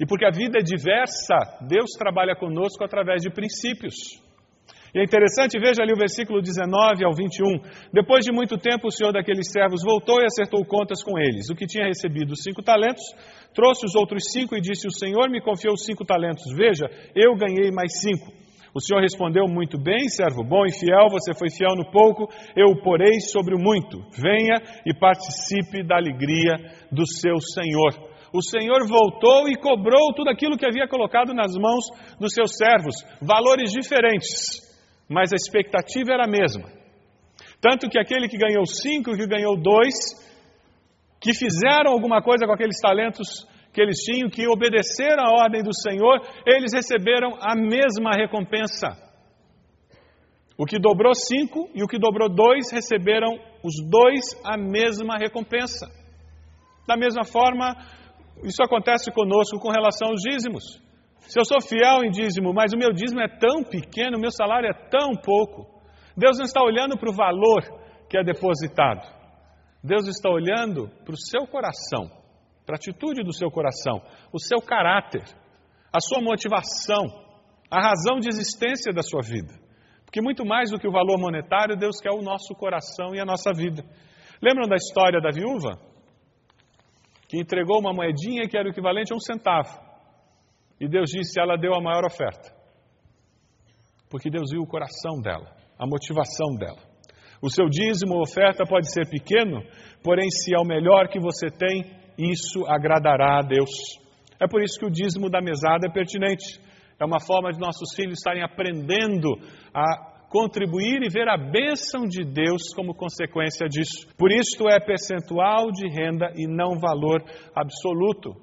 E 0.00 0.06
porque 0.06 0.24
a 0.24 0.30
vida 0.30 0.58
é 0.58 0.62
diversa, 0.62 1.36
Deus 1.68 1.90
trabalha 1.96 2.34
conosco 2.34 2.82
através 2.82 3.22
de 3.22 3.30
princípios. 3.30 3.94
E 4.94 5.00
é 5.00 5.02
interessante, 5.02 5.58
veja 5.58 5.82
ali 5.82 5.92
o 5.92 5.98
versículo 5.98 6.40
19 6.40 7.04
ao 7.04 7.12
21. 7.12 7.90
Depois 7.92 8.24
de 8.24 8.32
muito 8.32 8.56
tempo, 8.56 8.86
o 8.86 8.92
senhor 8.92 9.12
daqueles 9.12 9.50
servos 9.50 9.82
voltou 9.82 10.20
e 10.20 10.24
acertou 10.24 10.64
contas 10.64 11.02
com 11.02 11.18
eles. 11.18 11.50
O 11.50 11.56
que 11.56 11.66
tinha 11.66 11.84
recebido 11.84 12.36
cinco 12.36 12.62
talentos, 12.62 13.02
trouxe 13.54 13.86
os 13.86 13.94
outros 13.94 14.24
cinco 14.32 14.56
e 14.56 14.60
disse: 14.60 14.86
O 14.86 14.92
senhor 14.92 15.30
me 15.30 15.40
confiou 15.40 15.76
cinco 15.76 16.04
talentos. 16.04 16.44
Veja, 16.54 16.86
eu 17.14 17.34
ganhei 17.36 17.70
mais 17.70 18.00
cinco. 18.00 18.32
O 18.74 18.80
senhor 18.80 19.00
respondeu: 19.00 19.46
Muito 19.46 19.78
bem, 19.78 20.08
servo 20.08 20.42
bom 20.42 20.66
e 20.66 20.72
fiel, 20.72 21.08
você 21.08 21.32
foi 21.32 21.50
fiel 21.50 21.76
no 21.76 21.90
pouco, 21.90 22.28
eu 22.56 22.72
o 22.72 22.82
porei 22.82 23.20
sobre 23.20 23.54
o 23.54 23.58
muito. 23.58 23.98
Venha 24.20 24.56
e 24.84 24.92
participe 24.92 25.82
da 25.86 25.96
alegria 25.96 26.56
do 26.90 27.06
seu 27.06 27.40
senhor 27.40 28.12
o 28.36 28.42
Senhor 28.42 28.84
voltou 28.88 29.48
e 29.48 29.54
cobrou 29.54 30.12
tudo 30.12 30.28
aquilo 30.28 30.56
que 30.56 30.66
havia 30.66 30.88
colocado 30.88 31.32
nas 31.32 31.52
mãos 31.54 31.84
dos 32.18 32.32
seus 32.32 32.56
servos, 32.56 32.96
valores 33.22 33.70
diferentes 33.70 34.64
mas 35.08 35.32
a 35.32 35.36
expectativa 35.36 36.12
era 36.12 36.24
a 36.24 36.30
mesma. 36.30 36.64
Tanto 37.60 37.88
que 37.88 37.98
aquele 37.98 38.28
que 38.28 38.36
ganhou 38.36 38.64
cinco 38.66 39.10
e 39.10 39.16
que 39.16 39.26
ganhou 39.26 39.56
dois, 39.56 39.94
que 41.24 41.32
fizeram 41.32 41.90
alguma 41.90 42.20
coisa 42.20 42.44
com 42.46 42.52
aqueles 42.52 42.78
talentos 42.78 43.48
que 43.72 43.80
eles 43.80 43.96
tinham, 44.04 44.28
que 44.28 44.46
obedeceram 44.46 45.24
à 45.24 45.30
ordem 45.42 45.62
do 45.62 45.72
Senhor, 45.74 46.20
eles 46.46 46.70
receberam 46.74 47.30
a 47.40 47.56
mesma 47.56 48.10
recompensa. 48.14 48.88
O 50.58 50.66
que 50.66 50.78
dobrou 50.78 51.14
cinco 51.14 51.70
e 51.74 51.82
o 51.82 51.88
que 51.88 51.98
dobrou 51.98 52.28
dois 52.28 52.70
receberam 52.70 53.38
os 53.64 53.74
dois 53.88 54.38
a 54.44 54.58
mesma 54.58 55.16
recompensa. 55.16 55.86
Da 56.86 56.94
mesma 56.94 57.24
forma, 57.24 57.74
isso 58.44 58.62
acontece 58.62 59.10
conosco 59.10 59.58
com 59.58 59.70
relação 59.70 60.10
aos 60.10 60.20
dízimos. 60.20 60.62
Se 61.20 61.40
eu 61.40 61.44
sou 61.46 61.58
fiel 61.62 62.04
em 62.04 62.10
dízimo, 62.10 62.52
mas 62.52 62.74
o 62.74 62.76
meu 62.76 62.92
dízimo 62.92 63.22
é 63.22 63.28
tão 63.28 63.64
pequeno, 63.64 64.18
o 64.18 64.20
meu 64.20 64.30
salário 64.30 64.68
é 64.68 64.74
tão 64.90 65.16
pouco, 65.16 65.66
Deus 66.14 66.36
não 66.36 66.44
está 66.44 66.62
olhando 66.62 66.98
para 66.98 67.08
o 67.08 67.16
valor 67.16 67.62
que 68.10 68.18
é 68.18 68.22
depositado. 68.22 69.23
Deus 69.84 70.08
está 70.08 70.30
olhando 70.30 70.88
para 71.04 71.12
o 71.12 71.20
seu 71.20 71.46
coração, 71.46 72.08
para 72.64 72.76
a 72.76 72.80
atitude 72.80 73.22
do 73.22 73.34
seu 73.34 73.50
coração, 73.50 74.00
o 74.32 74.40
seu 74.40 74.58
caráter, 74.58 75.24
a 75.92 76.00
sua 76.00 76.22
motivação, 76.22 77.04
a 77.70 77.82
razão 77.82 78.18
de 78.18 78.28
existência 78.28 78.94
da 78.94 79.02
sua 79.02 79.20
vida. 79.20 79.52
Porque 80.06 80.22
muito 80.22 80.46
mais 80.46 80.70
do 80.70 80.78
que 80.78 80.88
o 80.88 80.92
valor 80.92 81.18
monetário, 81.18 81.76
Deus 81.76 82.00
quer 82.00 82.12
o 82.12 82.22
nosso 82.22 82.54
coração 82.54 83.14
e 83.14 83.20
a 83.20 83.26
nossa 83.26 83.52
vida. 83.52 83.84
Lembram 84.40 84.66
da 84.66 84.76
história 84.76 85.20
da 85.20 85.30
viúva? 85.30 85.78
Que 87.28 87.38
entregou 87.38 87.78
uma 87.78 87.92
moedinha 87.92 88.48
que 88.48 88.56
era 88.56 88.66
o 88.66 88.70
equivalente 88.70 89.12
a 89.12 89.16
um 89.16 89.20
centavo. 89.20 89.78
E 90.80 90.88
Deus 90.88 91.10
disse: 91.10 91.38
ela 91.38 91.58
deu 91.58 91.74
a 91.74 91.82
maior 91.82 92.06
oferta. 92.06 92.54
Porque 94.08 94.30
Deus 94.30 94.50
viu 94.50 94.62
o 94.62 94.66
coração 94.66 95.20
dela, 95.20 95.54
a 95.78 95.86
motivação 95.86 96.54
dela. 96.58 96.93
O 97.42 97.50
seu 97.50 97.68
dízimo 97.68 98.14
ou 98.14 98.22
oferta 98.22 98.64
pode 98.64 98.92
ser 98.92 99.08
pequeno, 99.08 99.62
porém, 100.02 100.30
se 100.30 100.54
é 100.54 100.58
o 100.58 100.64
melhor 100.64 101.08
que 101.08 101.20
você 101.20 101.48
tem, 101.48 101.84
isso 102.18 102.64
agradará 102.66 103.38
a 103.38 103.42
Deus. 103.42 103.70
É 104.40 104.46
por 104.46 104.62
isso 104.62 104.78
que 104.78 104.86
o 104.86 104.90
dízimo 104.90 105.30
da 105.30 105.40
mesada 105.40 105.86
é 105.88 105.92
pertinente. 105.92 106.60
É 106.98 107.04
uma 107.04 107.20
forma 107.20 107.52
de 107.52 107.58
nossos 107.58 107.94
filhos 107.94 108.18
estarem 108.18 108.42
aprendendo 108.42 109.30
a 109.74 110.14
contribuir 110.28 111.02
e 111.02 111.08
ver 111.08 111.28
a 111.28 111.36
bênção 111.36 112.02
de 112.06 112.24
Deus 112.24 112.74
como 112.74 112.94
consequência 112.94 113.68
disso. 113.68 114.08
Por 114.18 114.32
isso 114.32 114.68
é 114.68 114.80
percentual 114.80 115.70
de 115.70 115.88
renda 115.88 116.32
e 116.34 116.46
não 116.48 116.78
valor 116.78 117.22
absoluto. 117.54 118.34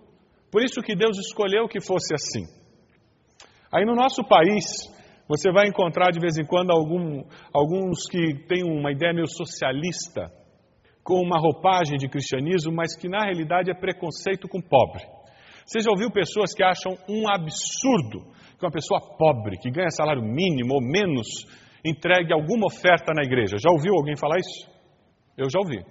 Por 0.50 0.64
isso 0.64 0.82
que 0.82 0.96
Deus 0.96 1.18
escolheu 1.18 1.68
que 1.68 1.82
fosse 1.82 2.14
assim. 2.14 2.46
Aí 3.74 3.86
no 3.86 3.96
nosso 3.96 4.24
país, 4.24 4.66
você 5.32 5.50
vai 5.50 5.70
encontrar 5.70 6.12
de 6.12 6.20
vez 6.20 6.38
em 6.38 6.46
quando 6.46 6.72
algum, 6.72 7.24
alguns 7.54 8.06
que 8.10 8.46
têm 8.50 8.64
uma 8.66 8.92
ideia 8.92 9.14
meio 9.14 9.28
socialista, 9.28 10.30
com 11.04 11.22
uma 11.22 11.40
roupagem 11.40 11.98
de 11.98 12.10
cristianismo, 12.10 12.74
mas 12.74 12.98
que 12.98 13.08
na 13.08 13.24
realidade 13.24 13.72
é 13.72 13.74
preconceito 13.74 14.46
com 14.50 14.62
pobre. 14.62 15.04
Você 15.66 15.80
já 15.80 15.90
ouviu 15.90 16.12
pessoas 16.12 16.54
que 16.54 16.62
acham 16.62 16.98
um 17.08 17.30
absurdo 17.30 18.30
que 18.60 18.66
uma 18.66 18.72
pessoa 18.72 19.00
pobre, 19.18 19.58
que 19.58 19.72
ganha 19.72 19.90
salário 19.90 20.22
mínimo 20.22 20.74
ou 20.74 20.82
menos, 20.82 21.28
entregue 21.84 22.34
alguma 22.34 22.68
oferta 22.68 23.14
na 23.16 23.24
igreja? 23.24 23.56
Já 23.58 23.72
ouviu 23.72 23.94
alguém 23.96 24.18
falar 24.18 24.38
isso? 24.38 24.70
Eu 25.38 25.50
já 25.50 25.60
ouvi. 25.60 25.82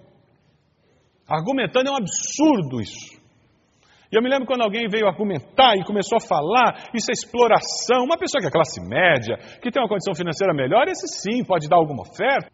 Argumentando 1.26 1.88
é 1.88 1.92
um 1.92 1.96
absurdo 1.96 2.81
isso. 2.81 3.20
E 4.12 4.16
eu 4.16 4.23
me 4.23 4.29
lembro 4.29 4.46
quando 4.46 4.62
alguém 4.62 4.88
veio 4.88 5.07
argumentar 5.07 5.77
e 5.77 5.85
começou 5.85 6.16
a 6.16 6.20
falar, 6.20 6.90
isso 6.92 7.11
é 7.11 7.14
exploração. 7.14 8.05
Uma 8.05 8.18
pessoa 8.18 8.40
que 8.40 8.49
é 8.49 8.51
classe 8.51 8.81
média, 8.81 9.37
que 9.62 9.70
tem 9.70 9.81
uma 9.81 9.88
condição 9.88 10.14
financeira 10.14 10.53
melhor, 10.53 10.88
esse 10.88 11.07
sim 11.07 11.44
pode 11.44 11.68
dar 11.68 11.77
alguma 11.77 12.03
oferta. 12.03 12.51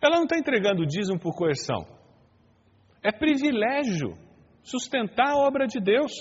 Ela 0.00 0.16
não 0.16 0.24
está 0.24 0.38
entregando 0.38 0.86
dízimo 0.86 1.18
por 1.18 1.34
coerção. 1.34 1.84
É 3.02 3.10
privilégio 3.10 4.16
sustentar 4.62 5.32
a 5.32 5.38
obra 5.38 5.66
de 5.66 5.80
Deus. 5.80 6.12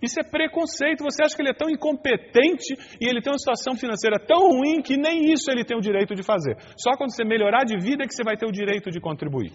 Isso 0.00 0.18
é 0.20 0.22
preconceito. 0.22 1.04
Você 1.04 1.22
acha 1.22 1.36
que 1.36 1.42
ele 1.42 1.50
é 1.50 1.54
tão 1.54 1.68
incompetente 1.68 2.72
e 3.00 3.08
ele 3.08 3.20
tem 3.20 3.32
uma 3.32 3.38
situação 3.38 3.76
financeira 3.76 4.18
tão 4.18 4.48
ruim 4.48 4.80
que 4.82 4.96
nem 4.96 5.30
isso 5.30 5.50
ele 5.50 5.64
tem 5.64 5.76
o 5.76 5.80
direito 5.80 6.14
de 6.14 6.22
fazer. 6.22 6.56
Só 6.76 6.96
quando 6.96 7.14
você 7.14 7.24
melhorar 7.24 7.64
de 7.64 7.76
vida 7.76 8.04
é 8.04 8.06
que 8.06 8.14
você 8.14 8.24
vai 8.24 8.36
ter 8.36 8.46
o 8.46 8.52
direito 8.52 8.90
de 8.90 9.00
contribuir. 9.00 9.52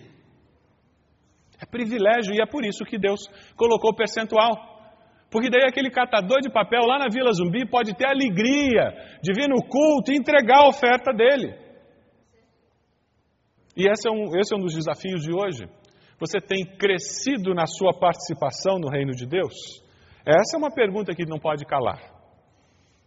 Privilégio 1.72 2.34
e 2.34 2.42
é 2.42 2.46
por 2.46 2.66
isso 2.66 2.84
que 2.84 2.98
Deus 2.98 3.22
colocou 3.56 3.92
o 3.92 3.96
percentual. 3.96 4.56
Porque 5.30 5.50
daí 5.50 5.64
aquele 5.68 5.92
catador 5.92 6.40
de 6.42 6.50
papel 6.50 6.82
lá 6.86 6.98
na 6.98 7.08
Vila 7.08 7.32
Zumbi 7.32 7.70
pode 7.70 7.96
ter 7.96 8.08
alegria 8.08 8.92
de 9.22 9.34
vir 9.34 9.48
no 9.48 9.62
culto 9.62 10.12
e 10.12 10.18
entregar 10.18 10.64
a 10.64 10.68
oferta 10.68 11.14
dele. 11.14 11.54
E 13.78 13.88
esse 13.88 14.08
é 14.08 14.12
um, 14.12 14.38
esse 14.38 14.54
é 14.54 14.58
um 14.58 14.62
dos 14.62 14.74
desafios 14.74 15.22
de 15.22 15.32
hoje. 15.32 15.70
Você 16.20 16.42
tem 16.42 16.66
crescido 16.66 17.54
na 17.54 17.66
sua 17.66 17.98
participação 17.98 18.78
no 18.80 18.90
reino 18.90 19.12
de 19.12 19.26
Deus? 19.26 19.54
Essa 20.26 20.58
é 20.58 20.58
uma 20.58 20.72
pergunta 20.72 21.14
que 21.16 21.26
não 21.26 21.40
pode 21.40 21.66
calar. 21.66 22.19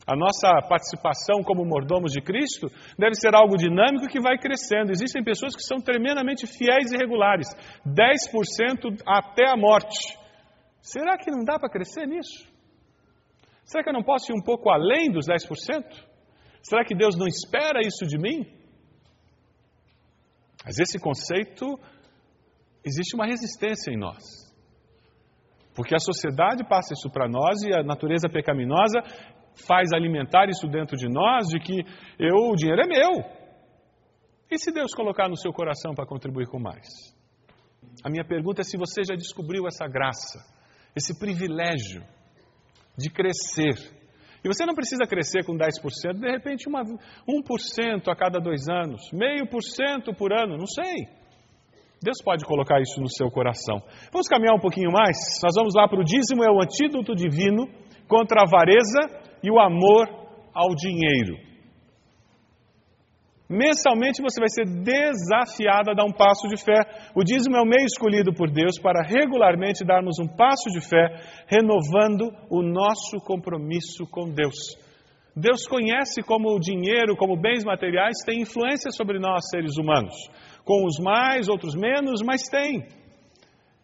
A 0.05 0.17
nossa 0.17 0.49
participação 0.69 1.45
como 1.45 1.65
mordomos 1.65 2.13
de 2.13 2.21
Cristo 2.21 2.67
deve 2.99 3.15
ser 3.15 3.35
algo 3.37 3.57
dinâmico 3.57 4.09
que 4.09 4.21
vai 4.21 4.37
crescendo. 4.37 4.91
Existem 4.91 5.23
pessoas 5.23 5.55
que 5.55 5.63
são 5.63 5.79
tremendamente 5.79 6.47
fiéis 6.47 6.91
e 6.91 6.97
regulares, 6.97 7.47
10% 7.87 9.01
até 9.07 9.49
a 9.49 9.57
morte. 9.57 10.19
Será 10.81 11.17
que 11.17 11.31
não 11.31 11.45
dá 11.45 11.57
para 11.59 11.71
crescer 11.71 12.07
nisso? 12.07 12.51
Será 13.65 13.85
que 13.85 13.91
eu 13.91 13.95
não 13.95 14.03
posso 14.03 14.33
ir 14.33 14.35
um 14.35 14.43
pouco 14.43 14.71
além 14.71 15.13
dos 15.13 15.27
10%? 15.27 15.85
Será 16.63 16.85
que 16.85 16.97
Deus 16.97 17.17
não 17.17 17.29
espera 17.29 17.81
isso 17.81 18.05
de 18.05 18.19
mim? 18.19 18.45
Mas 20.65 20.79
esse 20.79 20.99
conceito, 20.99 21.79
existe 22.85 23.15
uma 23.15 23.27
resistência 23.27 23.93
em 23.93 23.99
nós. 23.99 24.23
Porque 25.75 25.95
a 25.95 25.99
sociedade 25.99 26.69
passa 26.69 26.93
isso 26.93 27.09
para 27.11 27.29
nós 27.29 27.63
e 27.63 27.73
a 27.73 27.83
natureza 27.83 28.29
pecaminosa 28.29 29.01
faz 29.67 29.93
alimentar 29.93 30.49
isso 30.49 30.67
dentro 30.67 30.97
de 30.97 31.09
nós 31.09 31.47
de 31.49 31.59
que 31.59 31.85
eu, 32.19 32.51
o 32.51 32.57
dinheiro 32.57 32.83
é 32.83 32.87
meu. 32.87 33.25
E 34.51 34.59
se 34.59 34.73
Deus 34.73 34.95
colocar 34.95 35.29
no 35.29 35.37
seu 35.37 35.53
coração 35.53 35.95
para 35.95 36.07
contribuir 36.07 36.47
com 36.47 36.59
mais? 36.59 36.87
A 38.05 38.11
minha 38.11 38.25
pergunta 38.25 38.61
é 38.61 38.65
se 38.65 38.77
você 38.77 39.03
já 39.03 39.15
descobriu 39.15 39.67
essa 39.67 39.87
graça, 39.87 40.45
esse 40.95 41.19
privilégio 41.19 42.03
de 42.97 43.11
crescer. 43.11 43.75
E 44.45 44.49
você 44.49 44.67
não 44.67 44.75
precisa 44.75 45.07
crescer 45.07 45.45
com 45.45 45.57
10%, 45.57 46.19
de 46.19 46.31
repente 46.31 46.69
uma, 46.69 46.83
1% 46.83 48.09
a 48.09 48.17
cada 48.17 48.41
dois 48.41 48.69
anos, 48.69 49.01
meio 49.13 49.49
por 49.49 49.63
cento 49.63 50.13
por 50.13 50.33
ano, 50.33 50.57
não 50.57 50.67
sei. 50.67 51.22
Deus 52.03 52.19
pode 52.25 52.45
colocar 52.45 52.81
isso 52.81 53.01
no 53.01 53.09
seu 53.09 53.31
coração. 53.31 53.81
Vamos 54.11 54.27
caminhar 54.27 54.55
um 54.55 54.61
pouquinho 54.61 54.91
mais? 54.91 55.17
Nós 55.43 55.55
vamos 55.57 55.75
lá 55.75 55.87
para 55.87 56.01
o 56.01 56.05
dízimo, 56.05 56.43
é 56.43 56.51
o 56.51 56.61
antídoto 56.61 57.15
divino 57.15 57.69
contra 58.09 58.41
a 58.41 58.45
avareza 58.45 59.23
e 59.43 59.51
o 59.51 59.61
amor 59.61 60.09
ao 60.53 60.75
dinheiro. 60.75 61.53
Mensalmente 63.49 64.23
você 64.23 64.41
vai 64.41 64.49
ser 64.49 64.65
desafiado 64.65 65.91
a 65.91 65.95
dar 65.95 66.05
um 66.05 66.13
passo 66.13 66.49
de 66.49 66.57
fé. 66.57 66.79
O 67.15 67.23
dízimo 67.23 67.55
é 67.57 67.61
o 67.61 67.67
meio 67.67 67.85
escolhido 67.85 68.33
por 68.33 68.51
Deus 68.51 68.79
para 68.81 69.03
regularmente 69.07 69.85
darmos 69.85 70.19
um 70.19 70.27
passo 70.27 70.71
de 70.71 70.81
fé, 70.81 71.21
renovando 71.47 72.33
o 72.49 72.63
nosso 72.63 73.19
compromisso 73.19 74.07
com 74.11 74.33
Deus. 74.33 74.57
Deus 75.37 75.67
conhece 75.67 76.23
como 76.23 76.49
o 76.49 76.61
dinheiro, 76.61 77.17
como 77.17 77.41
bens 77.41 77.63
materiais, 77.65 78.19
tem 78.25 78.41
influência 78.41 78.91
sobre 78.91 79.19
nós, 79.19 79.49
seres 79.51 79.77
humanos. 79.77 80.15
Com 80.65 80.87
os 80.87 80.99
mais, 80.99 81.49
outros 81.49 81.75
menos, 81.75 82.23
mas 82.23 82.43
tem. 82.49 82.87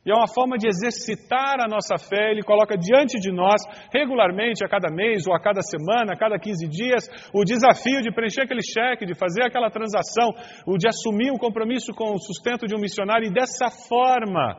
E 0.09 0.11
é 0.11 0.14
uma 0.14 0.27
forma 0.27 0.57
de 0.57 0.67
exercitar 0.67 1.61
a 1.61 1.69
nossa 1.69 1.99
fé. 1.99 2.31
Ele 2.31 2.43
coloca 2.43 2.79
diante 2.79 3.19
de 3.21 3.31
nós, 3.31 3.61
regularmente, 3.93 4.64
a 4.64 4.69
cada 4.69 4.91
mês, 4.91 5.27
ou 5.27 5.35
a 5.35 5.41
cada 5.41 5.61
semana, 5.61 6.14
a 6.14 6.17
cada 6.17 6.38
15 6.38 6.67
dias, 6.67 7.05
o 7.35 7.45
desafio 7.45 8.01
de 8.01 8.11
preencher 8.11 8.43
aquele 8.43 8.62
cheque, 8.62 9.05
de 9.05 9.14
fazer 9.14 9.43
aquela 9.45 9.71
transação, 9.71 10.31
o 10.67 10.79
de 10.79 10.88
assumir 10.88 11.31
o 11.31 11.38
compromisso 11.38 11.93
com 11.93 12.14
o 12.14 12.19
sustento 12.19 12.67
de 12.67 12.75
um 12.75 12.81
missionário. 12.81 13.27
E 13.27 13.35
dessa 13.35 13.69
forma, 13.71 14.57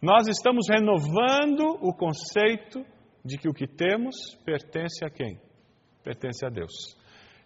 nós 0.00 0.28
estamos 0.28 0.66
renovando 0.70 1.64
o 1.80 1.92
conceito 1.92 2.84
de 3.24 3.38
que 3.38 3.48
o 3.48 3.52
que 3.52 3.66
temos 3.66 4.36
pertence 4.44 5.04
a 5.04 5.10
quem? 5.10 5.40
Pertence 6.04 6.46
a 6.46 6.48
Deus. 6.48 6.96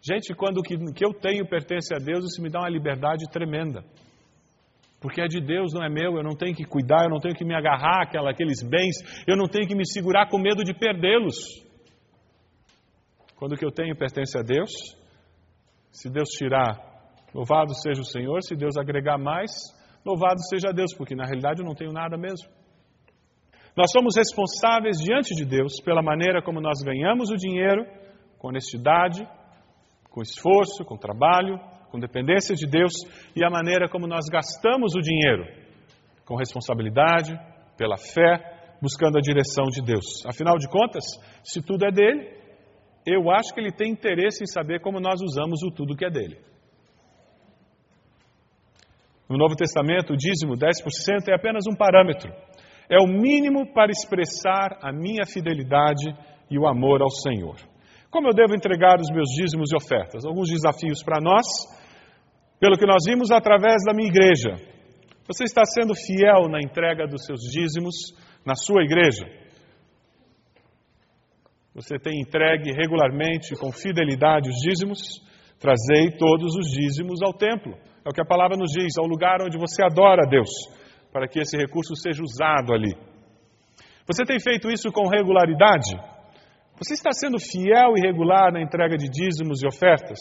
Gente, 0.03 0.35
quando 0.35 0.59
o 0.59 0.63
que 0.63 1.05
eu 1.05 1.13
tenho 1.13 1.47
pertence 1.47 1.95
a 1.95 1.99
Deus, 1.99 2.25
isso 2.25 2.43
me 2.43 2.51
dá 2.51 2.61
uma 2.61 2.71
liberdade 2.71 3.29
tremenda 3.31 3.85
porque 5.01 5.21
é 5.23 5.27
de 5.27 5.41
Deus, 5.41 5.73
não 5.73 5.83
é 5.83 5.89
meu, 5.89 6.17
eu 6.17 6.23
não 6.23 6.37
tenho 6.37 6.55
que 6.55 6.65
cuidar, 6.65 7.05
eu 7.05 7.11
não 7.11 7.19
tenho 7.19 7.35
que 7.35 7.45
me 7.45 7.55
agarrar 7.55 8.03
àquela, 8.03 8.31
àqueles 8.31 8.63
bens, 8.63 8.97
eu 9.27 9.35
não 9.35 9.49
tenho 9.49 9.67
que 9.67 9.75
me 9.75 9.87
segurar 9.87 10.29
com 10.29 10.39
medo 10.39 10.63
de 10.63 10.75
perdê-los. 10.75 11.37
Quando 13.35 13.53
o 13.53 13.57
que 13.57 13.65
eu 13.65 13.73
tenho 13.73 13.97
pertence 13.97 14.39
a 14.39 14.43
Deus, 14.43 14.71
se 15.91 16.11
Deus 16.11 16.29
tirar, 16.29 16.77
louvado 17.35 17.75
seja 17.75 18.03
o 18.03 18.05
Senhor, 18.05 18.43
se 18.43 18.55
Deus 18.55 18.77
agregar 18.77 19.17
mais, 19.17 19.51
louvado 20.05 20.39
seja 20.51 20.71
Deus, 20.71 20.95
porque 20.95 21.15
na 21.15 21.25
realidade 21.25 21.63
eu 21.63 21.67
não 21.67 21.75
tenho 21.75 21.93
nada 21.93 22.19
mesmo. 22.19 22.47
Nós 23.75 23.91
somos 23.93 24.15
responsáveis 24.17 24.99
diante 24.99 25.35
de 25.35 25.47
Deus 25.47 25.81
pela 25.83 26.03
maneira 26.03 26.43
como 26.43 26.61
nós 26.61 26.83
ganhamos 26.85 27.31
o 27.31 27.37
dinheiro, 27.37 27.87
com 28.39 28.49
honestidade, 28.49 29.27
com 30.11 30.21
esforço, 30.21 30.85
com 30.85 30.97
trabalho, 30.97 31.59
com 31.91 31.99
dependência 31.99 32.55
de 32.55 32.67
Deus 32.67 32.93
e 33.35 33.45
a 33.45 33.51
maneira 33.51 33.89
como 33.89 34.07
nós 34.07 34.27
gastamos 34.31 34.95
o 34.95 35.01
dinheiro, 35.01 35.45
com 36.25 36.37
responsabilidade, 36.37 37.39
pela 37.77 37.97
fé, 37.97 38.77
buscando 38.83 39.19
a 39.19 39.21
direção 39.21 39.67
de 39.67 39.83
Deus. 39.83 40.25
Afinal 40.27 40.57
de 40.57 40.69
contas, 40.69 41.05
se 41.43 41.63
tudo 41.63 41.85
é 41.87 41.91
dele, 41.91 42.41
eu 43.07 43.31
acho 43.31 43.53
que 43.55 43.61
ele 43.61 43.73
tem 43.73 43.91
interesse 43.91 44.43
em 44.43 44.47
saber 44.47 44.81
como 44.81 45.01
nós 45.01 45.21
usamos 45.21 45.63
o 45.63 45.71
tudo 45.71 45.97
que 45.97 46.05
é 46.05 46.11
dele. 46.11 46.39
No 49.29 49.39
Novo 49.39 49.55
Testamento, 49.55 50.13
o 50.13 50.17
dízimo 50.17 50.55
10% 50.55 51.29
é 51.29 51.35
apenas 51.35 51.65
um 51.71 51.77
parâmetro. 51.77 52.33
É 52.91 52.99
o 52.99 53.07
mínimo 53.07 53.73
para 53.73 53.93
expressar 53.93 54.79
a 54.83 54.93
minha 54.93 55.25
fidelidade 55.25 56.13
e 56.51 56.59
o 56.59 56.67
amor 56.67 57.01
ao 57.01 57.11
Senhor. 57.11 57.70
Como 58.11 58.27
eu 58.29 58.35
devo 58.35 58.55
entregar 58.55 59.01
os 59.01 59.09
meus 59.11 59.29
dízimos 59.31 59.71
e 59.73 59.77
ofertas? 59.77 60.25
Alguns 60.25 60.49
desafios 60.51 61.03
para 61.03 61.21
nós 61.21 61.47
pelo 62.59 62.77
que 62.77 62.85
nós 62.85 63.05
vimos 63.07 63.31
através 63.31 63.83
da 63.87 63.95
minha 63.95 64.09
igreja. 64.09 64.55
Você 65.27 65.45
está 65.45 65.63
sendo 65.65 65.95
fiel 65.95 66.49
na 66.49 66.59
entrega 66.59 67.07
dos 67.07 67.25
seus 67.25 67.41
dízimos 67.41 67.95
na 68.45 68.55
sua 68.55 68.83
igreja? 68.83 69.25
Você 71.73 71.99
tem 71.99 72.21
entregue 72.21 72.73
regularmente, 72.73 73.55
com 73.55 73.73
fidelidade, 73.73 74.51
os 74.51 74.57
dízimos? 74.57 75.23
Trazei 75.59 76.11
todos 76.19 76.57
os 76.57 76.67
dízimos 76.67 77.23
ao 77.23 77.33
templo. 77.33 77.73
É 78.05 78.09
o 78.09 78.13
que 78.13 78.21
a 78.21 78.27
palavra 78.27 78.57
nos 78.57 78.73
diz, 78.73 78.99
ao 78.99 79.07
lugar 79.07 79.41
onde 79.41 79.57
você 79.57 79.83
adora 79.83 80.23
a 80.27 80.29
Deus, 80.29 80.51
para 81.13 81.29
que 81.29 81.39
esse 81.39 81.57
recurso 81.57 81.95
seja 81.95 82.23
usado 82.23 82.75
ali. 82.75 82.93
Você 84.07 84.25
tem 84.25 84.41
feito 84.41 84.69
isso 84.69 84.91
com 84.91 85.09
regularidade? 85.09 85.97
Você 86.83 86.95
está 86.95 87.13
sendo 87.13 87.39
fiel 87.39 87.93
e 87.95 88.01
regular 88.01 88.51
na 88.51 88.63
entrega 88.63 88.97
de 88.97 89.07
dízimos 89.07 89.63
e 89.63 89.67
ofertas? 89.67 90.19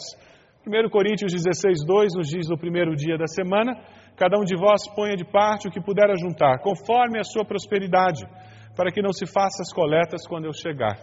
1 0.68 0.90
Coríntios 0.90 1.32
16, 1.32 1.86
2 1.88 2.16
nos 2.18 2.28
diz 2.28 2.50
no 2.50 2.58
primeiro 2.58 2.94
dia 2.98 3.18
da 3.18 3.28
semana: 3.28 3.82
Cada 4.18 4.38
um 4.38 4.44
de 4.44 4.58
vós 4.58 4.86
ponha 4.94 5.16
de 5.16 5.24
parte 5.24 5.70
o 5.70 5.72
que 5.72 5.80
puder 5.80 6.12
ajuntar, 6.12 6.60
conforme 6.60 7.18
a 7.18 7.24
sua 7.24 7.46
prosperidade, 7.46 8.26
para 8.76 8.92
que 8.92 9.02
não 9.02 9.14
se 9.14 9.26
faça 9.26 9.62
as 9.62 9.72
coletas 9.72 10.28
quando 10.28 10.48
eu 10.48 10.54
chegar. 10.54 10.98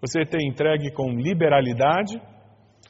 Você 0.00 0.24
tem 0.24 0.48
entregue 0.48 0.92
com 0.92 1.10
liberalidade? 1.10 2.16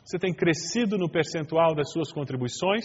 Você 0.05 0.19
tem 0.19 0.35
crescido 0.35 0.99
no 0.99 1.09
percentual 1.09 1.75
das 1.75 1.91
suas 1.91 2.13
contribuições? 2.13 2.85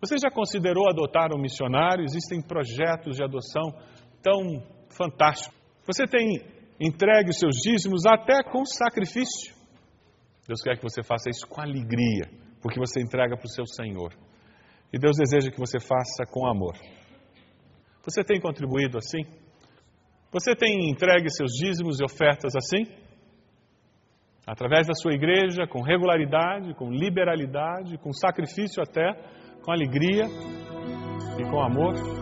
Você 0.00 0.16
já 0.20 0.28
considerou 0.28 0.88
adotar 0.90 1.32
um 1.32 1.40
missionário? 1.40 2.02
Existem 2.02 2.42
projetos 2.42 3.16
de 3.16 3.22
adoção 3.22 3.72
tão 4.20 4.60
fantásticos. 4.90 5.61
Você 5.86 6.06
tem 6.06 6.40
entregue 6.80 7.30
os 7.30 7.38
seus 7.38 7.56
dízimos 7.56 8.06
até 8.06 8.42
com 8.42 8.64
sacrifício? 8.64 9.54
Deus 10.46 10.60
quer 10.62 10.76
que 10.76 10.82
você 10.82 11.02
faça 11.02 11.30
isso 11.30 11.46
com 11.46 11.60
alegria, 11.60 12.28
porque 12.60 12.78
você 12.78 13.00
entrega 13.00 13.36
para 13.36 13.46
o 13.46 13.50
seu 13.50 13.66
Senhor. 13.66 14.12
E 14.92 14.98
Deus 14.98 15.16
deseja 15.16 15.50
que 15.50 15.58
você 15.58 15.78
faça 15.80 16.24
com 16.30 16.46
amor. 16.46 16.76
Você 18.04 18.22
tem 18.24 18.40
contribuído 18.40 18.98
assim? 18.98 19.22
Você 20.32 20.54
tem 20.56 20.90
entregue 20.90 21.30
seus 21.30 21.52
dízimos 21.52 22.00
e 22.00 22.04
ofertas 22.04 22.54
assim? 22.56 22.84
Através 24.46 24.86
da 24.86 24.94
sua 24.94 25.12
igreja, 25.12 25.66
com 25.68 25.82
regularidade, 25.82 26.74
com 26.74 26.90
liberalidade, 26.90 27.96
com 27.98 28.12
sacrifício 28.12 28.82
até, 28.82 29.12
com 29.62 29.70
alegria 29.70 30.24
e 31.38 31.44
com 31.48 31.62
amor? 31.62 32.21